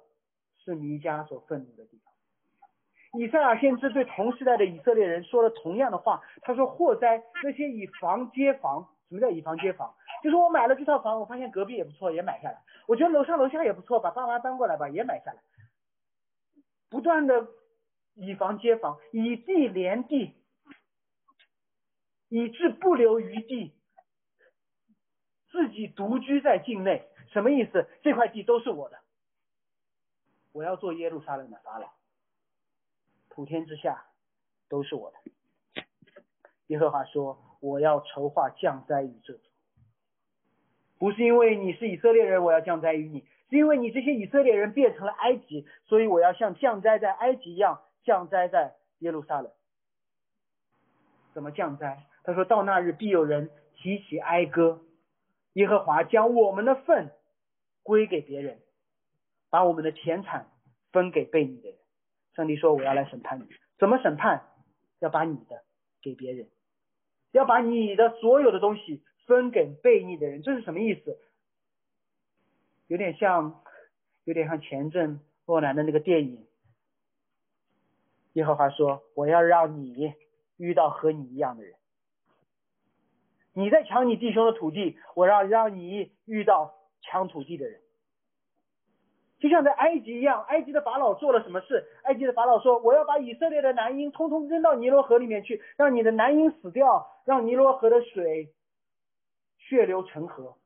[0.63, 3.19] 是弥迦所愤怒的地方。
[3.19, 9.93] 以赛亚先知对同时代的以色列人说了同样的话，他说：“祸灾那些以房接房，什么叫以房接房？
[10.23, 15.37] 就是我买了这套房，我发现隔壁也不错，也买下来；我觉得楼上楼下也不错，把爸妈搬过来吧，也买下来。”
[16.89, 17.47] 不断的
[18.13, 20.33] 以房接房，以地连地，
[22.29, 23.73] 以致不留余地，
[25.51, 27.89] 自己独居在境内，什么意思？
[28.03, 28.99] 这块地都是我的，
[30.53, 31.91] 我要做耶路撒冷的法老，
[33.29, 34.05] 普天之下
[34.69, 35.83] 都是我的。
[36.67, 39.39] 耶和华说：“我要筹划降灾于这，
[40.97, 49.51] 不是因为你是以色列人，我要降灾于你。”是因为你这些以色列人变成了埃及，所以我要像降灾在埃及一样降灾在耶路撒冷。
[51.33, 52.03] 怎么降灾？
[52.23, 54.81] 他说到那日必有人提起哀歌，
[55.53, 57.11] 耶和华将我们的份
[57.83, 58.59] 归给别人，
[59.49, 60.47] 把我们的田产
[60.91, 61.77] 分给背你的人。
[62.33, 64.41] 上帝说我要来审判你，怎么审判？
[64.99, 65.61] 要把你的
[66.01, 66.47] 给别人，
[67.31, 70.41] 要把你的所有的东西分给背逆的人。
[70.41, 71.19] 这是什么意思？
[72.87, 73.63] 有点像，
[74.25, 76.45] 有点像前阵洛南的那个电影。
[78.33, 80.13] 耶和华说：“我要让你
[80.57, 81.73] 遇到和你一样的人。
[83.53, 87.79] 你在抢你弟兄的土地，我要让你遇到抢土地的人。
[89.39, 91.87] 就像在埃及一样，埃及的法老做了什么事？
[92.03, 98.53] 埃及的法老说：我要把以色列的男婴通通扔到尼罗河里面去，让你的男婴死掉，让尼罗河的水
[99.57, 100.57] 血流成河。”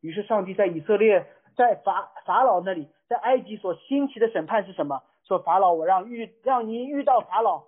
[0.00, 5.02] 于是上帝在以色列，在法法老那里，在埃及所兴起的审判是什么？
[5.24, 7.64] 说法老，我让遇让你遇到法老，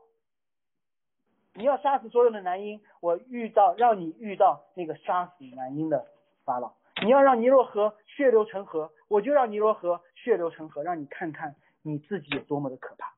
[1.54, 6.06] 你要杀死所有的男婴，我遇到让你遇到那个杀死男婴的
[6.44, 6.74] 法老。
[7.02, 13.14] 你要让尼罗河血流成河，我就让尼罗河血流成河，让你看看你自己有多么的可怕。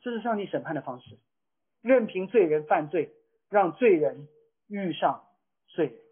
[0.00, 1.18] 这是上帝审判的方式，
[1.80, 3.12] 任凭罪人犯罪，
[3.48, 4.28] 让罪人
[4.68, 5.24] 遇上
[5.68, 6.03] 罪人。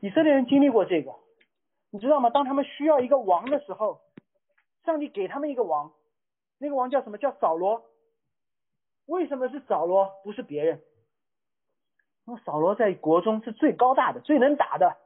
[0.00, 1.12] 以色列人经历过这个，
[1.90, 2.30] 你知道吗？
[2.30, 4.00] 当他们需要一个王的时候，
[4.84, 5.92] 上帝给他们一个王，
[6.58, 7.18] 那个王叫什么？
[7.18, 7.84] 叫扫罗。
[9.06, 10.80] 为什么是扫罗，不是别人？
[12.24, 14.96] 那扫罗在国中是最高大的，最能打的，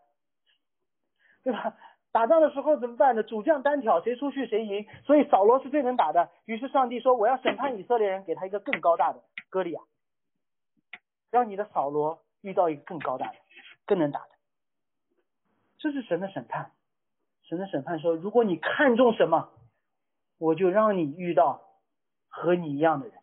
[1.43, 1.77] 对吧？
[2.13, 3.23] 打仗的时候怎么办呢？
[3.25, 4.87] 主将单挑，谁出去谁赢。
[5.05, 6.31] 所以扫罗是最能打的。
[6.45, 9.81] 于是上帝说：“我要审判以色列人，给他一个更高大的歌利亚，
[11.31, 13.35] 让你的扫罗遇到一个更高大的、
[13.85, 14.29] 更能打的。”
[15.85, 16.71] 这是神的审判。
[17.43, 19.51] 神的审判说：“如果你看重什么，
[20.39, 21.61] 我就让你遇到
[22.27, 23.19] 和你一样的人。”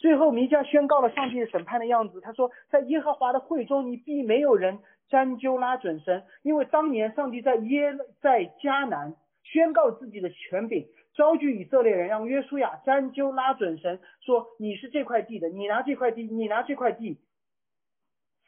[0.00, 2.22] 最后弥迦宣告了上帝的审判的样子。
[2.22, 4.78] 他说：“在耶和华的会中，你必没有人。”
[5.10, 17.18] 占鸠拉准神，因为当年上帝在耶在迦南宣告自己的权柄，招聚以色列人，让约书亚占鸠拉准神说：“你是这块地的，你拿这块地，你拿这块地。”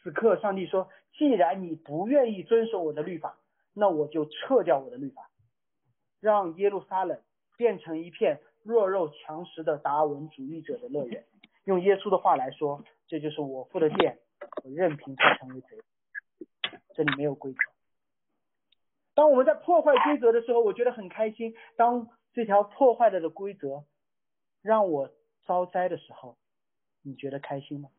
[0.03, 3.39] 此刻，上帝说：“既然你不愿意遵守我的律法，
[3.73, 5.31] 那我就撤掉我的律法，
[6.21, 7.21] 让耶路撒冷
[7.57, 11.25] 变成一片弱肉强食的达尔文主义者的乐园。”
[11.65, 14.19] 用耶稣的话来说，这就是我父的殿，
[14.65, 15.79] 我任凭他成为贼。
[16.95, 17.59] 这里没有规则。
[19.15, 21.55] 当我们在破坏规则的时候，我觉得很开心。
[21.77, 23.85] 当这条破坏了的规则
[24.61, 25.11] 让我
[25.45, 26.37] 遭灾的时候，
[27.03, 27.91] 你觉得开心吗？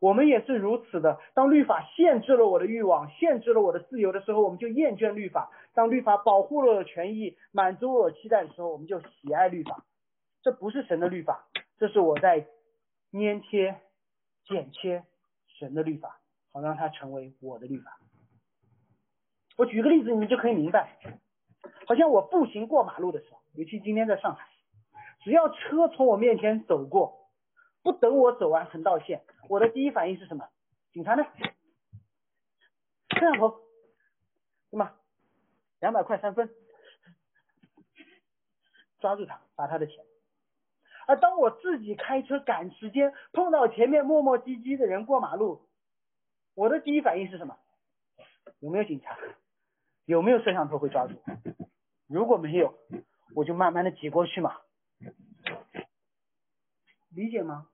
[0.00, 1.18] 我们也是如此的。
[1.34, 9.84] 当律法限制了我的欲望，限制了我的自由的时候，我们就厌倦律法；当律法保护了我的权益，满足我的期待的时候，我们就喜爱律法。
[10.42, 11.46] 这不是神的律法，
[11.78, 12.46] 这是我在
[13.12, 13.80] 粘贴、
[14.46, 15.04] 剪切
[15.58, 16.20] 神的律法。
[16.52, 17.98] 好让它成为我的律法。
[19.58, 20.96] 我举个例子，你们就可以明白。
[21.86, 24.46] 好像我步行过马路的时候，尤其今天在上海，
[25.22, 27.28] 只要车从我面前走过，
[27.82, 30.48] 不等我走完横道线，我的第一反应是什么？
[30.92, 31.24] 警察呢？
[33.10, 33.60] 摄像头，
[34.70, 34.92] 对吗？
[35.80, 36.50] 两百块三分，
[38.98, 40.04] 抓住他，罚他的钱。
[41.06, 45.68] 而当我自己开车赶时间，碰到前面磨磨唧唧的人过马路。
[46.54, 47.56] 我的第一反应是什么？
[48.60, 49.16] 有没有警察？
[50.06, 51.14] 有没有摄像头会抓住？
[52.08, 52.74] 如果没有，
[53.34, 54.60] 我就慢慢的挤过去嘛。
[57.10, 57.68] 理解吗？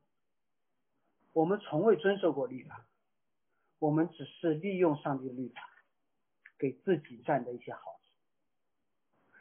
[1.32, 2.84] 我们从未遵守过律法，
[3.78, 5.62] 我们只是利用上帝的律法，
[6.58, 7.88] 给自己占的一些好处。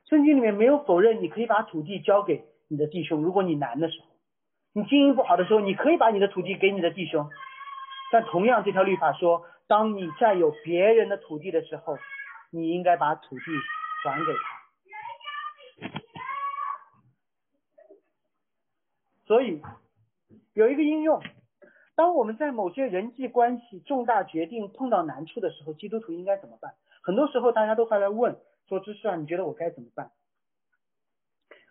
[0.06, 4.08] 圣经里面没有否认你可以把土地交给你的弟兄，如果你难的时候，
[4.74, 7.30] 你经营不好的时候，你可以把你的土地给你的弟兄。
[8.12, 11.98] 但同样，这条律法说，当你占有别人的土地的时候，
[12.52, 13.44] 你应该把土地
[14.04, 14.62] 还给他。
[19.26, 19.62] 所以，
[20.54, 21.24] 有一个应用，
[21.96, 26.76] 当我们在某些人际关系重大决定碰到难处的时候，基督徒应该怎么办？
[27.04, 30.12] 很多时候，大家都会来问说：“知识啊，你觉得我该怎么办？”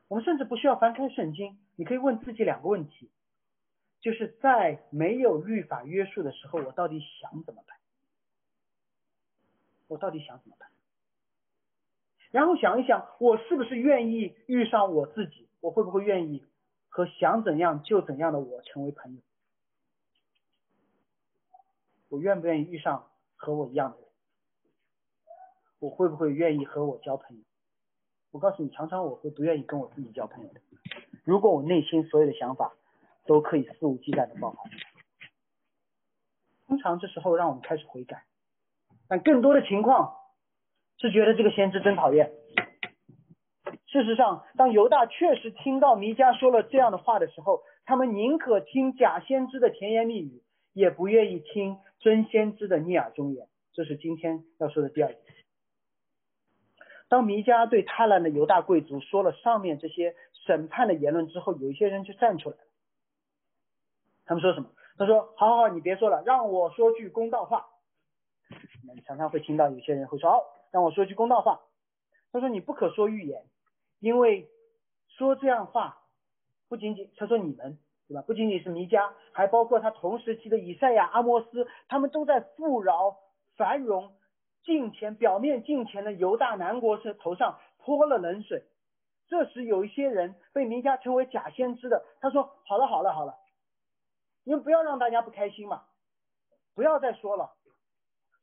[0.08, 3.10] 我们甚至不需要翻开圣经，你可以问自己两个问题。
[4.00, 7.76] 就是在没有律法约束的时候，我到底想怎么办？
[9.88, 10.68] 我到底想怎么办？
[12.30, 15.48] 然后想一想，我是不是愿意遇上我自己？
[15.60, 16.44] 我会不会愿意
[16.88, 19.20] 和想怎样就怎样的我成为朋友？
[22.10, 24.06] 我愿不愿意遇上和我一样的人？
[25.78, 27.42] 我会不会愿意和我交朋友？
[28.32, 30.60] 我告诉你，常常我会不愿意跟我自己交朋友的。
[31.24, 32.74] 如果我内心所有的想法。
[33.26, 34.58] 都可以肆无忌惮的爆发。
[36.66, 38.24] 通常这时候让我们开始悔改，
[39.06, 40.16] 但更多的情况
[40.96, 42.32] 是觉得这个先知真讨厌。
[43.86, 53.48] 事实上，当犹大确实听到弥迦说了这样的话的时候，他们宁可听假先知的甜言蜜语，也不愿意听真先知的逆耳忠言。
[53.72, 55.22] 这是今天要说的第二点。
[57.08, 62.62] 当弥迦对贪婪的犹大贵族说了上面这些审判的言论之后，有一些人就站出来了。
[64.26, 64.70] 他们说什么？
[64.96, 67.66] 他说：“好好好，你别说了，让我说句公道话。”
[68.94, 71.60] 你常常会听到有些人会说：“哦，让我说句公道话。”
[72.32, 73.44] 他说：“你不可说预言，
[73.98, 74.48] 因为
[75.08, 76.02] 说这样话
[76.68, 77.78] 不仅仅他说你们
[78.10, 78.22] 对吧？
[78.26, 83.16] 不仅仅是弥迦，还包括他同时期的以赛亚、阿摩斯，他们都在富饶、
[83.56, 84.12] 繁荣、
[84.64, 88.64] 敬虔、表面敬虔的犹大南国是头上泼了冷水。
[89.28, 93.36] 这时有一些人被弥迦称为假先知的，他说：好了好了好了。”
[94.42, 95.84] 你们不要让大家不开心嘛，
[96.74, 97.52] 不要再说了。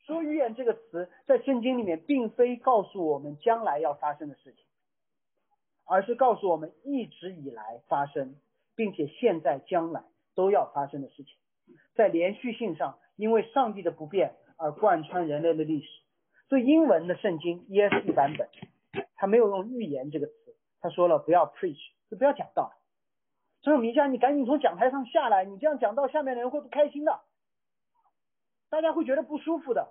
[0.05, 4.63] 说预言这个词在圣经里面，并非告诉我们将来要发生的事情，
[5.84, 8.38] 而是告诉我们一直以来发生，
[8.78, 10.05] 并且现在将来
[10.36, 11.36] 都要发生的事情。
[11.95, 15.88] 在连续性上，因为上帝的不变而贯穿人类的历史。
[16.47, 18.47] 所以英文的圣经 ESV 版本，
[19.15, 22.71] 他没有用预言这个词，他说了不要 preach，就不要讲道。
[23.61, 27.19] 所以米迦，你赶紧从讲台上下来，你这样讲到下面的人会不开心的，
[28.69, 29.89] 大家会觉得不舒服的。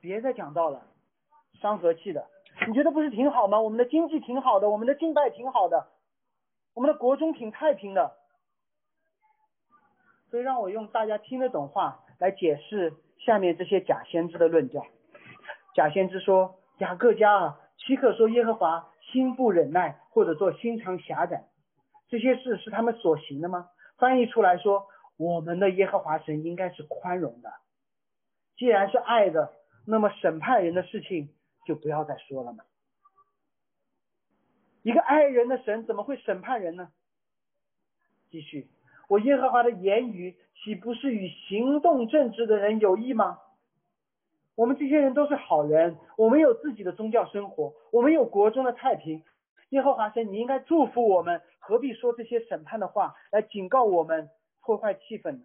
[0.00, 0.86] 别再讲道了，
[1.60, 2.26] 伤和气的。
[2.66, 3.60] 你觉得不是挺好吗？
[3.60, 5.88] 我们的经济挺好的，我们的敬拜挺好的，
[6.78, 8.12] 我们的国中挺太平的。
[10.30, 14.86] 所以让我用大家听得懂话来解释下面这些假先知的论调。
[15.74, 21.48] 假先知说：“雅各家啊，岂可说耶和华心不忍耐，或者说心肠狭窄？
[22.08, 23.68] 这些事是他们所行的吗？”
[23.98, 24.86] 翻译出来说
[25.18, 27.50] ：“我们的耶和华神应该是宽容的，
[28.56, 29.52] 既然是爱的，
[29.84, 31.34] 那么审判人的事情。”
[31.66, 32.64] 就不要再说了嘛！
[34.88, 36.90] 一个爱人的神怎么会审判人呢？
[38.30, 38.70] 继续，
[39.06, 43.38] 我耶和华的言语岂不是与行动正直的人有益吗？
[44.54, 49.22] 我们这些人都是好人，我们有自己的宗教生活，我们有国中的太平。
[49.68, 54.30] 耶和华神，你应该祝福我们，何必说这些审判的话来警告我们、
[54.62, 55.44] 破坏气氛呢？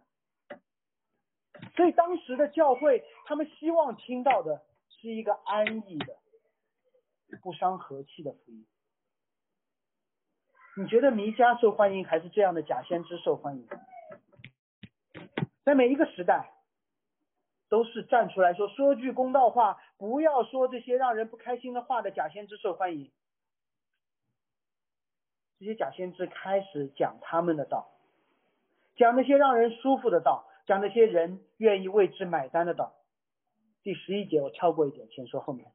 [1.75, 4.61] 所以当时的教会，他们希望听到的。
[5.01, 6.15] 是一个安逸的、
[7.41, 8.65] 不伤和气的福音。
[10.75, 13.67] 你觉得弥迦受欢迎，还是这样的假先知受欢迎？
[15.63, 16.51] 在每一个时代，
[17.69, 23.11] 都是站出来说说句公道话，不要说这些让人不开心的话的假先知受欢迎。
[25.59, 27.91] 这些假先知开始讲他们的道，
[28.95, 32.95] 讲那些让人舒服的道，讲那些人愿意为之买单的道。
[33.83, 35.71] 第十一节我跳过一点，先说后面。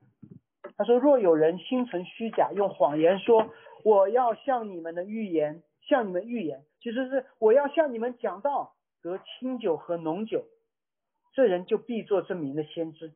[0.79, 3.51] 他说：“若有人心存虚假，用谎言说
[3.83, 10.45] 我要向你们的预言，向你们预言，其实是我要向你们讲道，得清酒和浓酒，
[11.33, 13.13] 这人就必做证明的先知。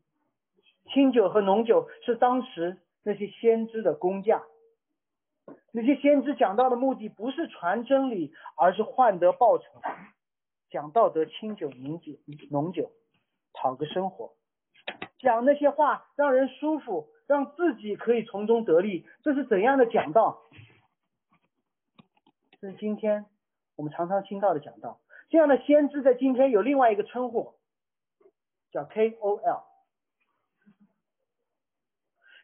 [0.92, 4.42] 清酒和浓酒是当时那些先知的工价。
[5.70, 9.64] 那些先知讲道的目的不是传真理，而是换得报酬，
[10.68, 12.14] 讲道得清酒、浓酒、
[12.50, 12.90] 浓酒，
[13.52, 14.32] 讨个生活。”
[15.20, 20.42] 讲那些话让人舒服，让自己可以从中得利，这是怎样的讲道？
[22.60, 23.26] 这是今天
[23.76, 25.00] 我们常常听到的讲道。
[25.28, 27.54] 这样的先知在今天有另外一个称呼，
[28.70, 29.64] 叫 KOL。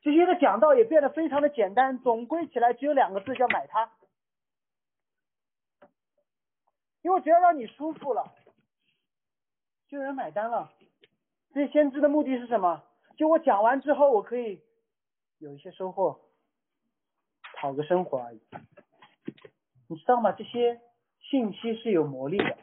[0.00, 3.92] 这些的讲道也变得非常的简单，总归起来只有两个字，叫买它。
[7.02, 8.32] 因为只要让你舒服了，
[9.88, 10.72] 就有人买单了。
[11.52, 12.82] 这些先知的目的是什么？
[13.16, 14.62] 就我讲完之后，我可以
[15.38, 16.18] 有一些收获，
[17.56, 18.40] 讨个生活而已。
[19.88, 20.32] 你知道吗？
[20.32, 20.80] 这些
[21.20, 22.56] 信息是有魔力的。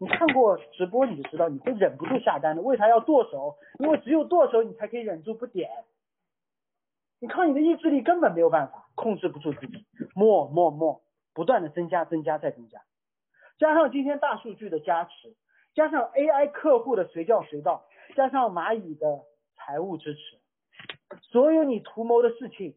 [0.00, 2.62] 你看过直播你就知道，你会忍不住下单的。
[2.62, 3.56] 为啥要剁手？
[3.78, 5.70] 因为只有剁手，你才可以忍住不点。
[7.20, 9.86] 你靠你的意志力根本没有办法控制不住自己
[10.16, 12.82] ，more more more，不断的增加增加再增加，
[13.58, 15.36] 加上今天大数据的加持，
[15.72, 17.84] 加上 AI 客户的随叫随到。
[18.16, 19.22] 加上蚂蚁的
[19.54, 20.41] 财务支持，
[21.32, 22.76] 所有你图谋的事情，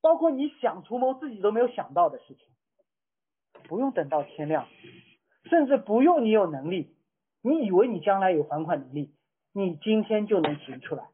[0.00, 2.48] 包括你想图谋自己都没有想到的事情，
[3.68, 4.66] 不用等到天亮，
[5.44, 6.96] 甚至不用你有能力，
[7.42, 9.14] 你以为你将来有还款能力，
[9.52, 11.08] 你今天就能行出来。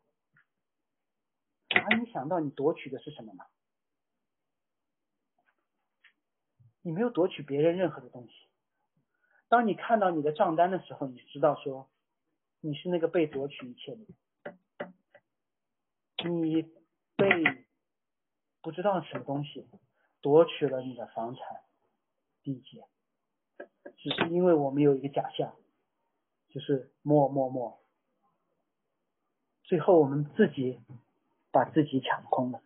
[1.70, 3.44] 而你想到你夺取的是什么吗？
[6.82, 8.32] 你没有夺取别人任何的东西。
[9.48, 11.90] 当你看到你的账单的时候，你知道说。
[12.62, 14.06] 你是那个被夺取一切的人，
[16.28, 16.62] 你
[17.16, 17.26] 被
[18.60, 19.66] 不知道什么东西
[20.20, 21.42] 夺取了你的房产
[22.42, 22.84] 地界，
[23.96, 25.54] 只是因为我们有一个假象，
[26.48, 27.80] 就是默默默，
[29.64, 30.78] 最后我们自己
[31.50, 32.60] 把自己抢空了。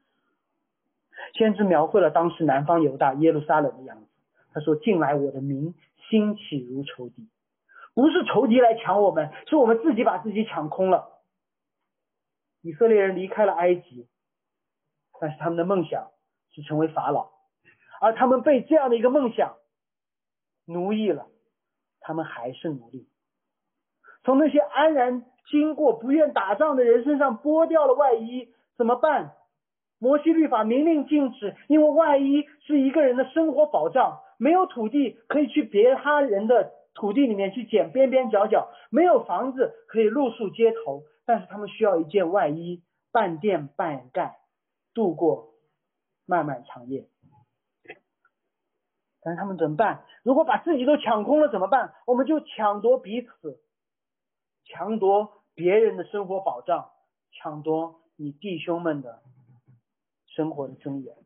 [1.35, 4.09] 先知描绘了当时南方犹大耶路撒冷的样子，
[4.53, 5.75] 他说：“近来我的民
[6.11, 7.29] 兴起如仇敌。”
[7.95, 11.14] 不是仇敌来抢我们，是我们自己把自己抢空了。
[12.65, 14.09] 以色列人离开了埃及，
[15.21, 16.11] 但是他们的梦想
[16.51, 17.29] 是成为法老，
[18.01, 19.57] 而他们被这样的一个梦想
[20.65, 21.27] 奴役了，
[22.01, 23.07] 他们还是奴隶。
[24.23, 28.49] 从那些安然经过、不愿打仗的人身上剥掉了外衣，
[28.79, 29.35] 怎么办？
[29.99, 36.73] 摩西律法明令禁止，因为外衣是一个人的生活保障，没有土地可以去别他人的。
[36.95, 44.41] 土地里面去捡边边角角，没有房子可以露宿街头，但是他们需要一件外衣，半垫半盖，
[44.93, 45.55] 度过
[46.27, 47.09] 漫漫长夜。
[49.23, 50.05] 但是他们怎么办？
[50.23, 51.95] 如果把自己都抢空了怎么办？
[52.07, 53.59] 我们就抢夺彼此，
[54.65, 56.91] 抢夺别人的生活保障，
[57.33, 59.23] 抢夺你弟兄们的
[60.27, 61.17] 生活的尊严。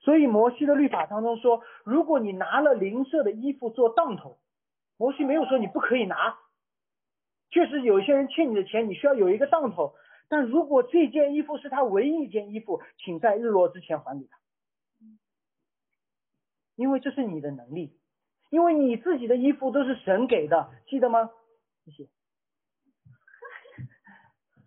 [0.00, 4.38] 所以摩西的律法当中说，如果你拿了邻舍的衣服做当头，
[4.96, 6.36] 摩西没有说你不可以拿。
[7.56, 9.94] 确实有些人欠你的钱，你需要有一个当头。
[10.28, 14.36] 但如果这件衣服是他唯一一件衣服，请在日落之前还给他，
[16.74, 17.96] 因为这是你的能力，
[18.50, 21.30] 因为你自己的衣服都是神给的，记得吗？
[21.86, 22.10] 谢谢。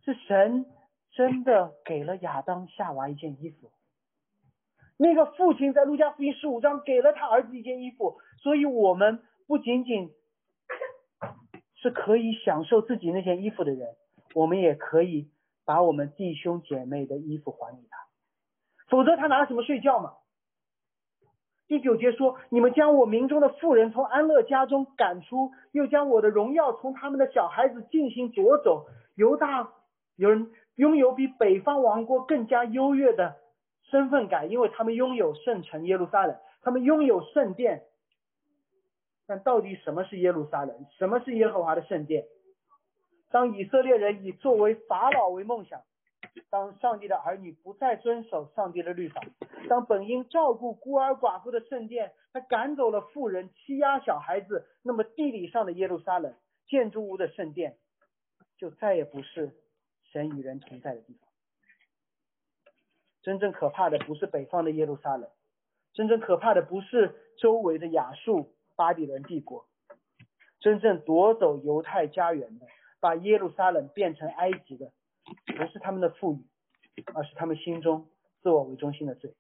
[0.04, 0.66] 是神
[1.12, 3.72] 真的给了亚当夏娃一件衣服，
[4.98, 10.10] 那个父亲在路加福音十五章给了他儿子一件衣服，所以我们不仅仅
[11.82, 13.96] 是可以享受自己那件衣服的人，
[14.34, 15.30] 我们也可以。
[15.66, 17.98] 把我们弟兄姐妹的衣服还给他，
[18.88, 20.14] 否则他拿什么睡觉嘛？
[21.68, 28.88] 第九节说：“你们将我民中的妇人从安乐家中赶出，又将我的荣耀从他们的小孩子进行夺走。
[29.14, 29.72] 犹大
[30.16, 33.36] 有人拥有比北方王国更加优越的
[33.92, 37.84] 身份感，因为他们拥有圣城耶路撒冷，他们拥有圣殿。
[39.30, 40.88] 但到底什么是耶路撒冷？
[40.98, 42.26] 什么是耶和华的圣殿？”
[43.30, 45.84] 当以色列人以作为法老为梦想，
[46.50, 49.22] 当上帝的儿女不再遵守上帝的律法，
[49.70, 56.34] 当本应照顾孤儿寡妇的圣殿，他赶走了富人，欺压小孩子，那么地理上的耶路撒冷
[56.68, 57.78] 建筑物的圣殿，
[58.58, 59.54] 就再也不是
[60.12, 61.30] 神与人同在的地方。
[63.22, 65.30] 真正可怕的不是北方的耶路撒冷，
[65.94, 69.68] 真正可怕的不是周围的亚述巴比伦帝国，
[70.62, 72.66] 真正夺走犹太家园的。
[73.02, 74.94] 把耶路撒冷变成埃及的，
[75.58, 76.46] 不是他们的富裕，
[77.14, 78.10] 而是他们心中
[78.42, 79.36] 自我为中心的罪，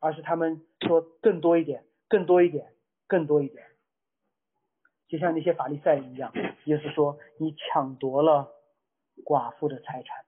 [0.00, 2.72] 而是他们说更多一点，更多一点，
[3.06, 3.64] 更多一点，
[5.08, 6.32] 就像那些法利赛人一样。
[6.64, 8.52] 耶稣说：“你抢夺了
[9.24, 10.24] 寡妇的财产。”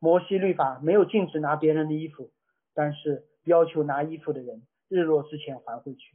[0.00, 2.30] 摩西律法没有禁止拿别人的衣服，
[2.74, 6.14] 但是要求拿衣服的人日落之前还回去。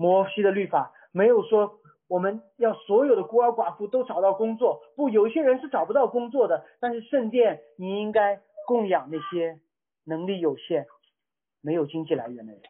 [0.00, 1.76] 摩西的律法没有说。
[2.10, 6.66] 我们要所有的孤儿寡妇都找到工作，不，有些人是找不到工作的。
[6.80, 9.60] 但是圣殿，你应该供养那些
[10.02, 10.88] 能力有限、
[11.60, 12.62] 没有经济来源的人。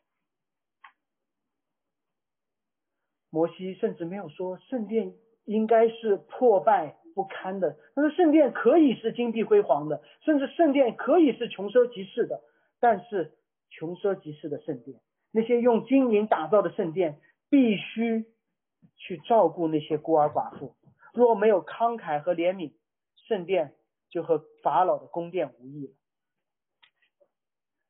[3.30, 5.14] 摩西甚至没有说圣殿
[5.46, 12.42] 应该是破败不堪的，他说圣殿可以是金碧辉煌的，甚至圣殿可以是穷奢极侈的。
[12.78, 13.32] 但是
[13.70, 15.00] 穷奢极侈的圣殿，
[15.30, 18.26] 那些用金银打造的圣殿，必须。
[19.02, 20.76] 去照顾那些孤儿寡妇，
[21.14, 22.74] 若没有慷慨和怜悯，
[23.16, 23.74] 圣殿
[24.10, 25.94] 就和法老的宫殿无异了。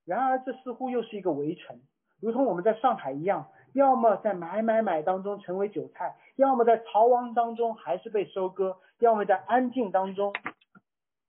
[0.04, 1.80] 然而，这似乎又是一个围城，
[2.20, 10.32] 如同我们在上海一样，要么在买买买当中成为韭菜，要么在逃亡当中还是被收割，要么在安静当中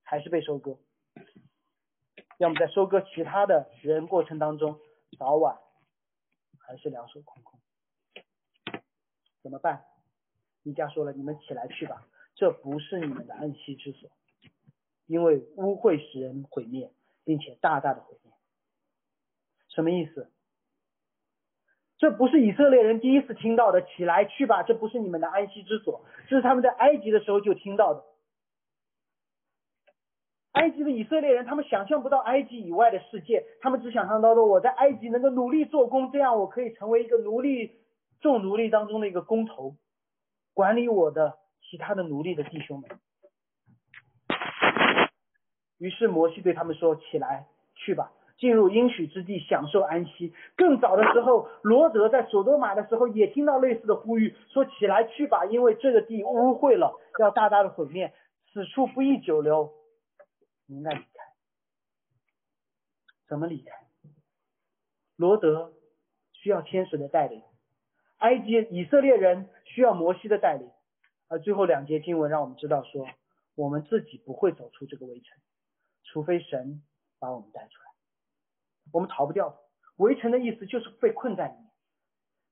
[0.04, 0.78] 还是被收割，
[2.38, 4.78] 要么在收割其他的人过程当中，
[5.18, 5.58] 早晚
[6.72, 7.60] 还是两手空空。
[9.44, 9.84] 怎么办？
[10.64, 14.10] 一家说了，你们起来去吧，这不是你们的安息之所，
[15.06, 16.94] 因为污秽使人毁灭，
[17.26, 18.32] 并且大大的毁灭。
[19.68, 20.32] 什么意思？
[21.98, 28.06] 这不是以色列人第一次听到的，起来去吧，这不是你们的安息之所，这是他们在埃及的时候就听到的。
[30.54, 37.80] 埃及的以色列人，他们想象不到埃及以外的世界，他们只想象到了我在埃及能够努力做工，这样我可以成为一个奴隶。
[38.22, 39.74] 众奴隶当中的一个工头，
[40.54, 42.88] 管理我的其他的奴隶的弟兄们。
[45.80, 58.14] 于是摩西对他们说：“起来，去吧，进入应许之地，享受安息。”更早的时候，罗德在索多玛的时候也听到类似的呼吁，说：“起来，去吧，因为这个地污秽了，要大大的毁灭，
[58.54, 59.72] 此处不宜久留，
[60.72, 61.08] 你应该离开。”
[63.28, 63.76] 怎么离开？
[65.18, 65.74] 罗德
[66.32, 67.44] 需要天使的带领。
[68.18, 70.70] 埃及以色列人需要摩西的带领，
[71.28, 73.08] 而最后两节经文让我们知道说，
[73.56, 75.40] 我们自己不会走出这个围城，
[76.04, 76.84] 除非神
[77.20, 77.92] 把我们带出来，
[78.94, 79.58] 我们逃不掉的。
[79.98, 81.72] 围城的意思就是被困在里面。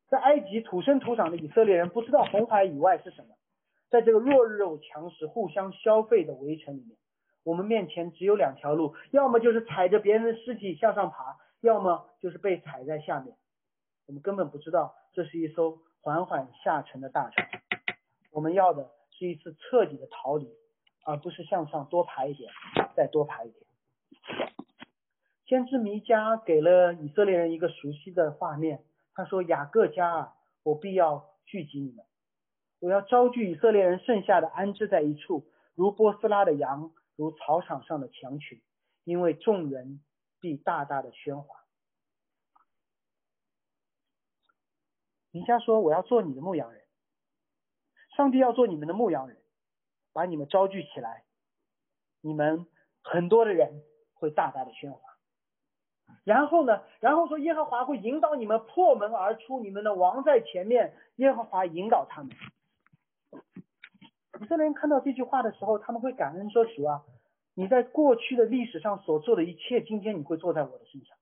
[0.08, 3.38] 在埃及土生土长的以色列人不知道红海以外是什么，
[3.90, 6.98] 在这个弱肉强食、互相消费的围城里面，
[7.44, 13.36] 我们面前只有两条路，要么就是踩着别人的尸体向上爬，要么就是被踩在下面。
[14.08, 17.48] 我们根本不知道这是一艘缓缓下沉的大船。
[18.32, 20.48] 我们要的是一次彻底的逃离，
[21.06, 22.52] 而不是向上多爬一点，
[22.96, 23.66] 再多爬一点。
[25.46, 28.84] 先知弥迦给了以色列人一个熟悉的画面，
[29.16, 32.06] 他说：“雅各家啊，我必要聚集你们，
[32.80, 38.62] 我要招聚以色列人剩下的安置在一处，如波斯拉的羊，如草场上的强群，
[39.04, 40.02] 因为众人
[40.40, 41.66] 必大大的喧哗。
[45.32, 46.82] 尼迦说：“我要做你的牧羊人，
[48.16, 49.38] 上帝要做你们的牧羊人，
[50.14, 51.26] 把你们招聚起来，
[52.22, 52.66] 你们
[53.04, 55.02] 很多的人会大大的喧哗。
[56.24, 56.86] 然后呢？
[57.02, 62.32] 然后说耶和华会引导你们破门而出，你们的王在前面，耶和华引导他们。
[64.42, 67.04] 以色列人看到这句话的时候，他们会感恩说：主啊，
[67.56, 71.18] 你在过去的历史上所做的一切，今天你会坐在我的身上。”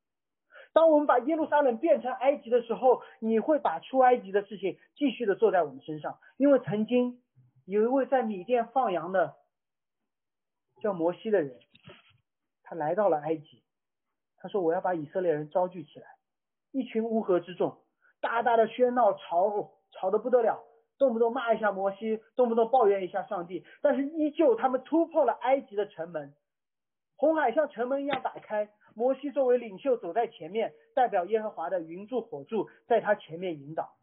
[0.74, 7.20] 当我们把耶路撒冷变成埃及的时候，你会把出埃及的事情继续的做在我们身上，因为曾经
[7.66, 9.34] 有一位在米甸放羊的
[10.80, 11.60] 叫摩西的人，
[12.62, 13.64] 他来到了埃及，
[14.38, 16.06] 他说我要把以色列人招聚起来，
[16.72, 17.80] 一群乌合之众，
[18.22, 20.64] 大大的喧闹吵吵得不得了，
[20.98, 26.34] 动不动骂一下摩西，动不动抱怨一下上帝，但是依旧他们突破了埃及的城门，
[27.16, 28.70] 红海像城门一样打开。
[28.96, 33.94] 摩西作为领袖走在前面，代表耶和华的云柱火柱在他前面引导。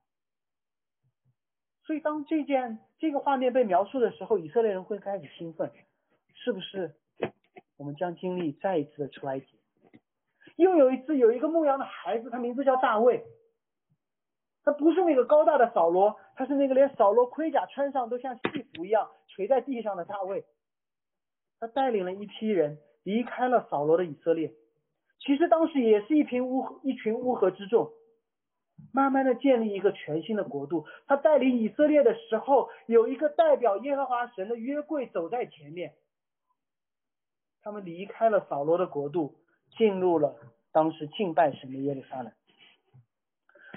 [1.84, 5.72] 所以当这件这个画面被描述的时候，以色列人会开始兴奋，
[6.34, 6.94] 是不是？
[7.76, 9.46] 我们将经历再一次的出埃及。
[10.56, 13.24] 又有一次，有一个牧羊的孩子，他名字叫大卫。
[14.62, 18.42] 他不是那个高大的扫罗，他是那个连扫罗盔甲穿上都像戏
[18.74, 20.44] 服一样垂在地上的大卫。
[21.60, 24.52] 他带领了一批人离开了扫罗的以色列。
[25.20, 27.90] 其实当时也是一群乌一群乌合之众，
[28.92, 30.84] 慢慢的建立一个全新的国度。
[31.06, 35.94] 他带领以色列的时候，有一个代表耶和华神的约柜走在前面。
[37.62, 39.36] 他们离开了扫罗的国度，
[39.78, 40.36] 进入了
[40.72, 42.30] 当时敬拜神的耶路撒冷。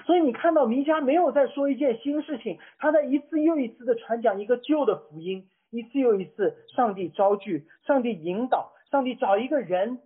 [0.08, 10.00] 所以你看到弥迦没有在说一件新事情，他在一次又一次的传讲一个旧的福音，一次又一次，上帝招聚，上帝引导，上帝找一个人。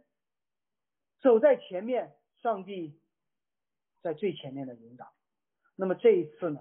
[1.20, 2.98] 走在前面，上帝
[4.02, 5.06] 在最前面的引导。
[5.76, 6.58] 那么这一次呢？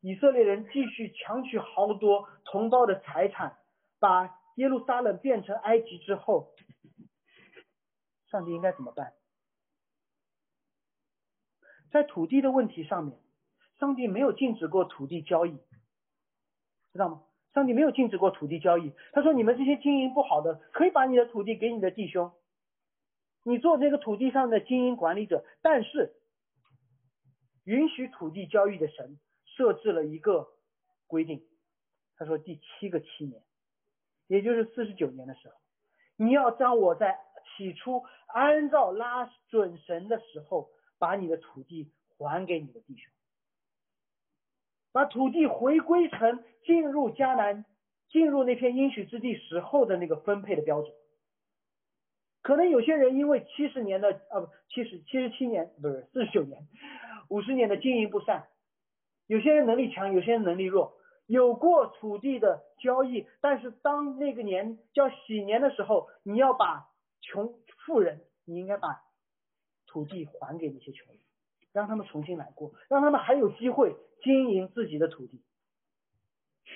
[0.00, 3.58] 以色列人继续强取豪夺同胞的财产，
[4.00, 6.52] 把耶路撒冷变成埃及之后，
[8.28, 9.12] 上帝应该怎么办？
[11.90, 13.18] 在土地的问题上面，
[13.78, 15.56] 上帝没有禁止过土地交易，
[16.92, 17.22] 知道吗？
[17.54, 18.92] 上帝没有禁止过土地交易。
[19.12, 22.30] 他说：“你们这些经营不好的，可以把你的土地给你的弟兄。”
[23.44, 26.12] 你做这个土地上的经营管理者，但是
[27.64, 30.48] 允许土地交易的神设置了一个
[31.06, 31.46] 规定，
[32.16, 33.40] 他说第七个七年，
[34.26, 35.54] 也就是四十九年的时候，
[36.16, 37.18] 你要将我在
[37.56, 40.68] 起初按照拉准神的时候，
[40.98, 43.12] 把你的土地还给你的弟兄，
[44.92, 47.64] 把土地回归成进入迦南、
[48.08, 50.92] 进入那片应许之地时候的那个分配的标准。
[52.42, 56.66] 可能有些人因为七十年的啊不七十七十七年不是四十九年
[57.28, 58.46] 五十年的经营不善，
[59.26, 66.86] 有些人能力强，有些人能力弱，有过土地的交易，但是当那个年叫喜年的时候，你要把
[67.20, 67.52] 穷
[67.84, 69.02] 富人，你应该把
[69.96, 71.18] 土地还给那些穷人，
[71.72, 75.40] 让他们重新来过，让他们还有机会经营自己的土地。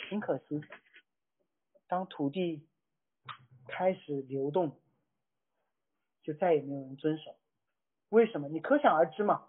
[0.09, 0.63] 很可惜，
[1.87, 2.67] 当土地
[3.69, 4.75] 开始流动。
[6.23, 7.37] 就再也没有人遵守，
[8.09, 8.49] 为什么？
[8.49, 9.47] 你可想而知嘛。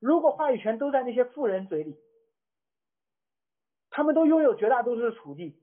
[0.00, 1.96] 如果话语权都在那些富人嘴里，
[3.90, 5.56] 他们都拥有绝大多数的土地，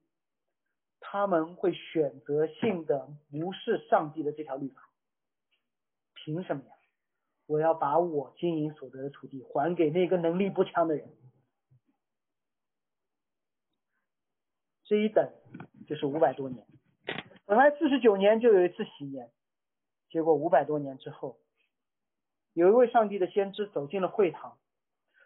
[1.02, 4.89] 他们会选择性的无视上帝的这条律法。
[6.30, 6.72] 凭什么呀？
[7.48, 11.10] 我要把我经营所得的土地还给那个能力不强的人。
[14.84, 15.28] 这一等
[15.88, 16.68] 就是五百多年，
[17.48, 19.32] 本来四十九年就有一次喜年。
[20.12, 21.40] 结果五百多年之后，
[22.54, 24.60] 有一位上帝的先知走进了会堂，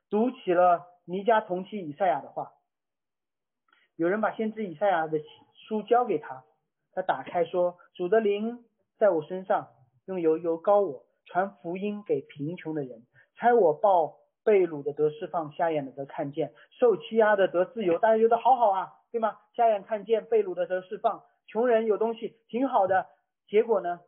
[0.10, 2.54] 读起了尼迦同期以赛亚的话。
[3.97, 5.20] 有人把先知以赛亚的
[5.68, 6.45] 书交给他，
[6.93, 8.64] 他打开说：“主的灵
[8.97, 9.70] 在我身上，
[10.06, 17.99] 用油油膏我，传福音给贫穷的人，猜我报被掳的得释放，瞎眼的得看见，受欺压的得自由。
[17.99, 19.39] 大家觉得好好啊，对吗？
[19.54, 23.08] 瞎眼看见，被掳的得释放，穷人有东西，挺好的。
[23.47, 24.01] 结果呢？”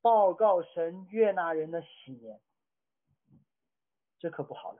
[0.00, 2.40] 报告神悦纳人的喜年，
[4.20, 4.78] 这可不好了，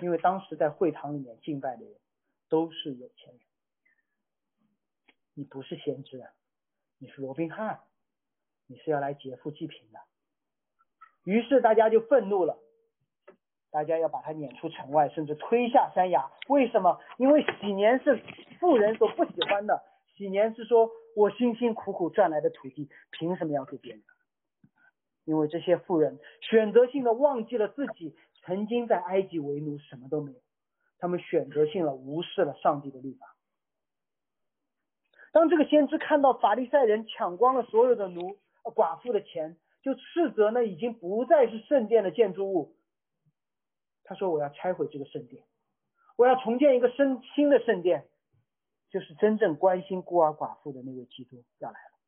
[0.00, 1.94] 因为当时在会堂里面敬拜的人
[2.48, 3.40] 都是有钱人，
[5.34, 6.32] 你不是先知啊，
[6.96, 7.82] 你是罗宾汉，
[8.68, 9.98] 你是要来劫富济贫的，
[11.24, 12.58] 于是大家就愤怒了，
[13.70, 16.30] 大家要把他撵出城外，甚至推下山崖。
[16.48, 17.00] 为什么？
[17.16, 18.20] 因为喜年是
[18.58, 19.82] 富人所不喜欢的。
[20.16, 24.02] 喜年是说我辛辛苦苦赚来的土地，凭什么要给别人？
[25.24, 30.38] 因为这些富人选择性的忘记了自己曾经在埃及为奴，什么都没有。
[30.98, 33.36] 他们选择性的无视了上帝的律法。
[35.32, 38.38] 当这个先知看到法利赛人抢光了所有的奴
[38.72, 42.76] 寡妇的钱，就斥责那已经不再是圣殿的建筑物。
[44.04, 45.44] 他说：“我要拆毁这个圣殿，
[46.16, 48.08] 我要重建一个新新的圣殿，
[48.88, 51.98] 就是真正关心孤儿寡妇的那位基督要来了。”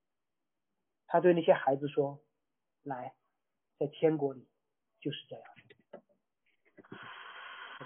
[1.07, 2.21] 他对那些孩子说
[2.85, 3.15] ：“来，
[3.79, 4.47] 在天国里
[5.01, 5.45] 就是这样。”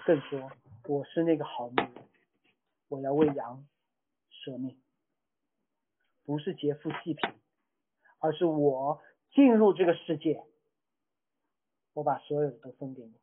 [0.05, 0.51] 更说
[0.89, 1.93] ：“我是那个好牧人，
[2.89, 3.65] 我要为羊
[4.29, 4.79] 舍命，
[6.25, 7.33] 不是劫富济贫，
[8.23, 9.01] 而是我
[9.33, 10.41] 进入这个世界，
[11.93, 13.19] 我把所有的都分给你们。”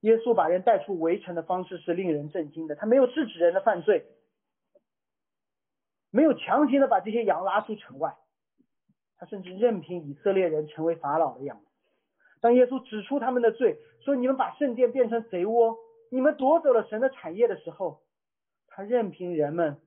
[0.00, 4.06] 耶稣把人带出围城的方式是令人震惊的，他没有制止人的犯罪，
[6.10, 8.16] 没有强行的把这些羊拉出城外，
[9.18, 11.60] 他甚至任凭以色列人成为法老的羊。
[12.40, 15.76] 当耶稣指出他们的罪，说你们把圣殿变成贼窝，
[16.10, 18.00] 你们夺走了神的产业的时候，
[18.68, 19.82] 他任凭人们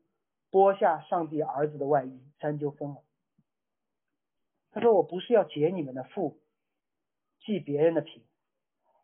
[0.51, 3.03] 剥下上帝儿子的外衣，山就分了。
[4.71, 6.39] 他说：“我不是要解你们的富，
[7.39, 8.23] 记别人的贫。”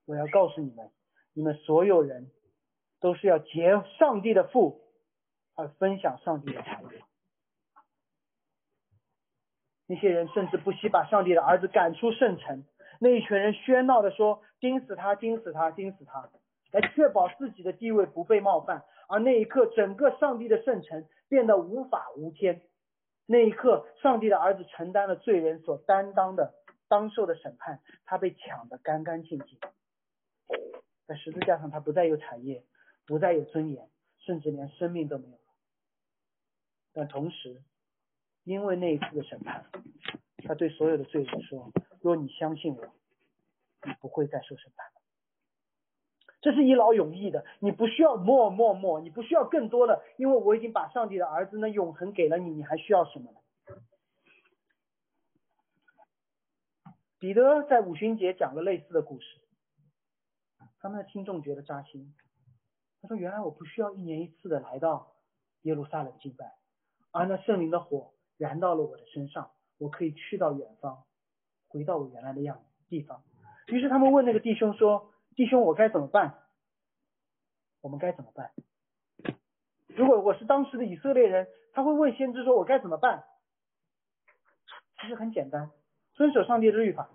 [0.06, 0.92] 我要告诉你们，
[1.34, 2.30] 你们所有人
[3.00, 4.82] 都是要结上帝的富，
[5.56, 7.04] 而分享上帝的产业。
[9.88, 12.64] 那些人甚至不惜把上帝的儿子赶出圣城，
[13.00, 16.30] 那一群人喧闹的说：“钉死他，钉死他，钉死他！”
[16.72, 18.84] 来确保自己的地位不被冒犯。
[19.08, 22.62] 而那一刻，整个上帝的圣城变得无法无天。
[23.28, 26.54] 那一刻，上帝的儿子承担了罪人所担当的
[26.88, 29.60] 当受的审判，他被抢得干干净净。
[31.08, 32.64] 在十字架上，他不再有产业，
[33.06, 35.40] 不再有尊严，甚至连生命都没有了。
[36.94, 37.64] 但同时，
[38.44, 39.66] 因为那一次的审判，
[40.48, 41.72] 他对所有的罪人说
[42.02, 42.86] ：“若你相信我，
[43.84, 44.88] 你不会再受审判。”
[46.46, 53.40] 这是一劳永逸的，你不需要 more more more，你不需要更多的，因为我已经把上帝的儿子那永恒给了你，你还需要什么呢？
[57.18, 59.26] 彼得在五旬节讲了类似的故事。
[60.80, 62.14] 他们的听众觉得扎心。
[63.02, 65.16] 他说：“原来我不需要一年一次的来到
[65.64, 66.54] 耶路撒冷敬拜，
[67.10, 71.06] 而那圣灵的火燃到了我的身上，我可以去到远方，
[71.70, 73.24] 回到我原来的样地方。”
[73.66, 76.40] 于是他们问那个弟兄说：“弟兄，我该怎么办？
[77.82, 78.52] 我们该怎么办？”
[79.88, 83.24] 如果我是当时的以色列人，他会问先知说：“我该怎么办？”
[85.00, 85.72] 其实很简单，
[86.14, 87.10] 遵守上帝的律法。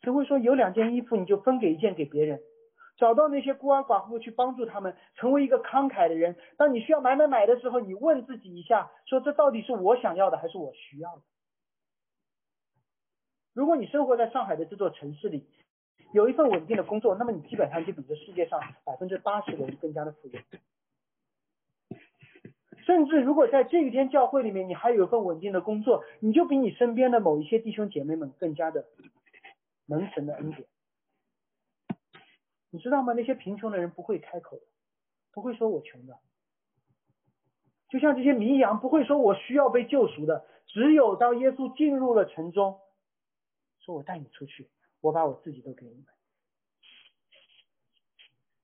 [0.00, 2.40] 只会说有两件衣服，你就分给一件给别人，
[2.96, 6.36] 找到那些孤儿寡妇去帮助他们，成为一个慷慨的人。
[6.56, 11.22] 当你需要买买买的时候，你问自己一下，说这到底是我想要的还是我需要的？
[13.52, 15.48] 如果你生活在上海的这座城市里，
[16.14, 20.40] 有一份稳定的工作，那么你基本上就比这世界上百分之八十的人更加的富有。
[22.86, 28.86] 甚至如果在这一天教会里面，你还有一份稳定的工作，你就比你身边的某一些弟兄姐妹们更加的。
[29.86, 30.66] 门神的恩典，
[32.70, 33.12] 你知道吗？
[33.12, 34.62] 那些贫穷的人不会开口的，
[35.30, 36.18] 不会说我穷的。
[37.90, 42.80] 就像这些迷羊不会说我需要被救赎的，只有当耶稣进入了城中，
[43.80, 44.70] 说我带你出去，
[45.04, 46.06] 我把我自己都给你们。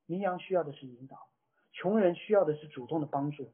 [0.07, 1.29] 迷羊需要的是引导，
[1.73, 3.53] 穷人需要的是主动的帮助，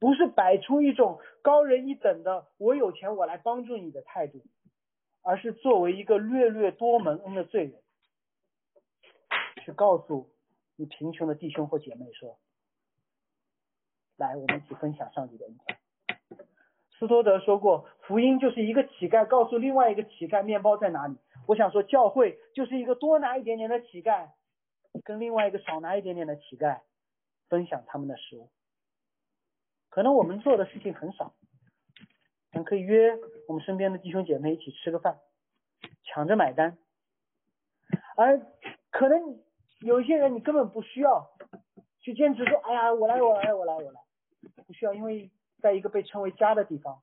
[0.00, 4.42] 不是摆出一种高人一等的我有钱我来帮助你的态度。
[5.22, 7.74] 而是作为一个略略多蒙恩的罪人，
[9.62, 10.30] 去告诉
[10.76, 12.38] 你贫穷的弟兄或姐妹说
[14.16, 15.78] ：“来，我们一起分享上帝的恩典。”
[16.98, 21.18] 斯托德说过，福音就是一个乞丐告诉另外一个乞丐面包在哪里。
[21.46, 24.30] 我想说，教会就是一个多拿一点点的乞丐，
[25.04, 26.80] 跟另外一个少拿一点点的乞丐
[27.48, 28.50] 分享他们的食物。
[29.88, 31.34] 可能我们做的事情很少。
[32.52, 33.16] 咱可以约
[33.46, 35.20] 我们身边的弟兄姐妹一起吃个饭，
[36.02, 36.78] 抢着买单。
[38.16, 38.40] 而
[38.90, 39.40] 可能
[39.80, 41.30] 有一些人你根本不需要
[42.00, 44.00] 去坚持说，哎呀，我来，我来，我来，我来，
[44.66, 45.30] 不需要，因为
[45.60, 47.02] 在一个被称为家的地方，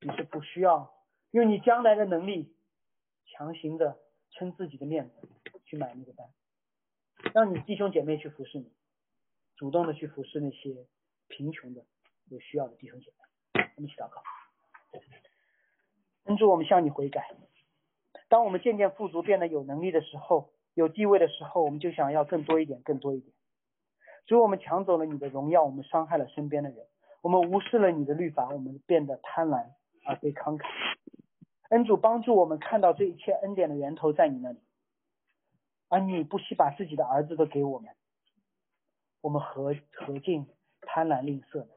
[0.00, 0.92] 你是不需要
[1.32, 2.54] 用你将来的能力
[3.26, 3.98] 强行的
[4.30, 5.28] 撑自己的面子
[5.64, 6.28] 去买那个单，
[7.34, 8.72] 让你弟兄姐妹去服侍你，
[9.56, 10.86] 主动的去服侍那些
[11.28, 11.84] 贫穷的
[12.26, 13.16] 有需要的弟兄姐妹。
[13.76, 14.22] 我们一起祷告。
[16.24, 17.34] 恩主，我们向你悔改。
[18.28, 23.32] 当我们渐渐富足，变得有能力的时候，有地位的时候，我们就想要更多一点，更多一点。
[24.26, 26.86] 主，我们抢走了你的荣耀，我们伤害了身边的人，
[27.22, 29.72] 我们无视了你的律法，我们变得贪婪
[30.06, 30.66] 而非慷慨。
[31.70, 34.58] 恩主帮助我们看到这一切恩典的源头在你那里，
[35.88, 37.90] 而你不惜把自己的儿子都给我们，
[39.20, 40.46] 我们何何竟
[40.80, 41.68] 贪婪吝啬呢？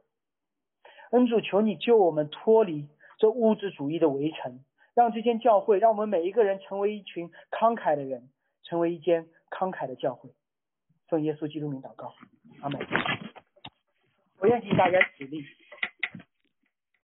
[1.11, 2.89] 恩主，求你救我们脱离
[3.19, 4.63] 这物质主义的围城，
[4.95, 8.29] 让这间教会，让我们每一个人成为一群慷慨的人，
[8.63, 10.31] 成为一间慷慨的教会。
[11.07, 12.15] 奉耶稣基督名祷告，
[12.61, 12.81] 阿门。
[14.39, 15.45] 我愿请大家起立。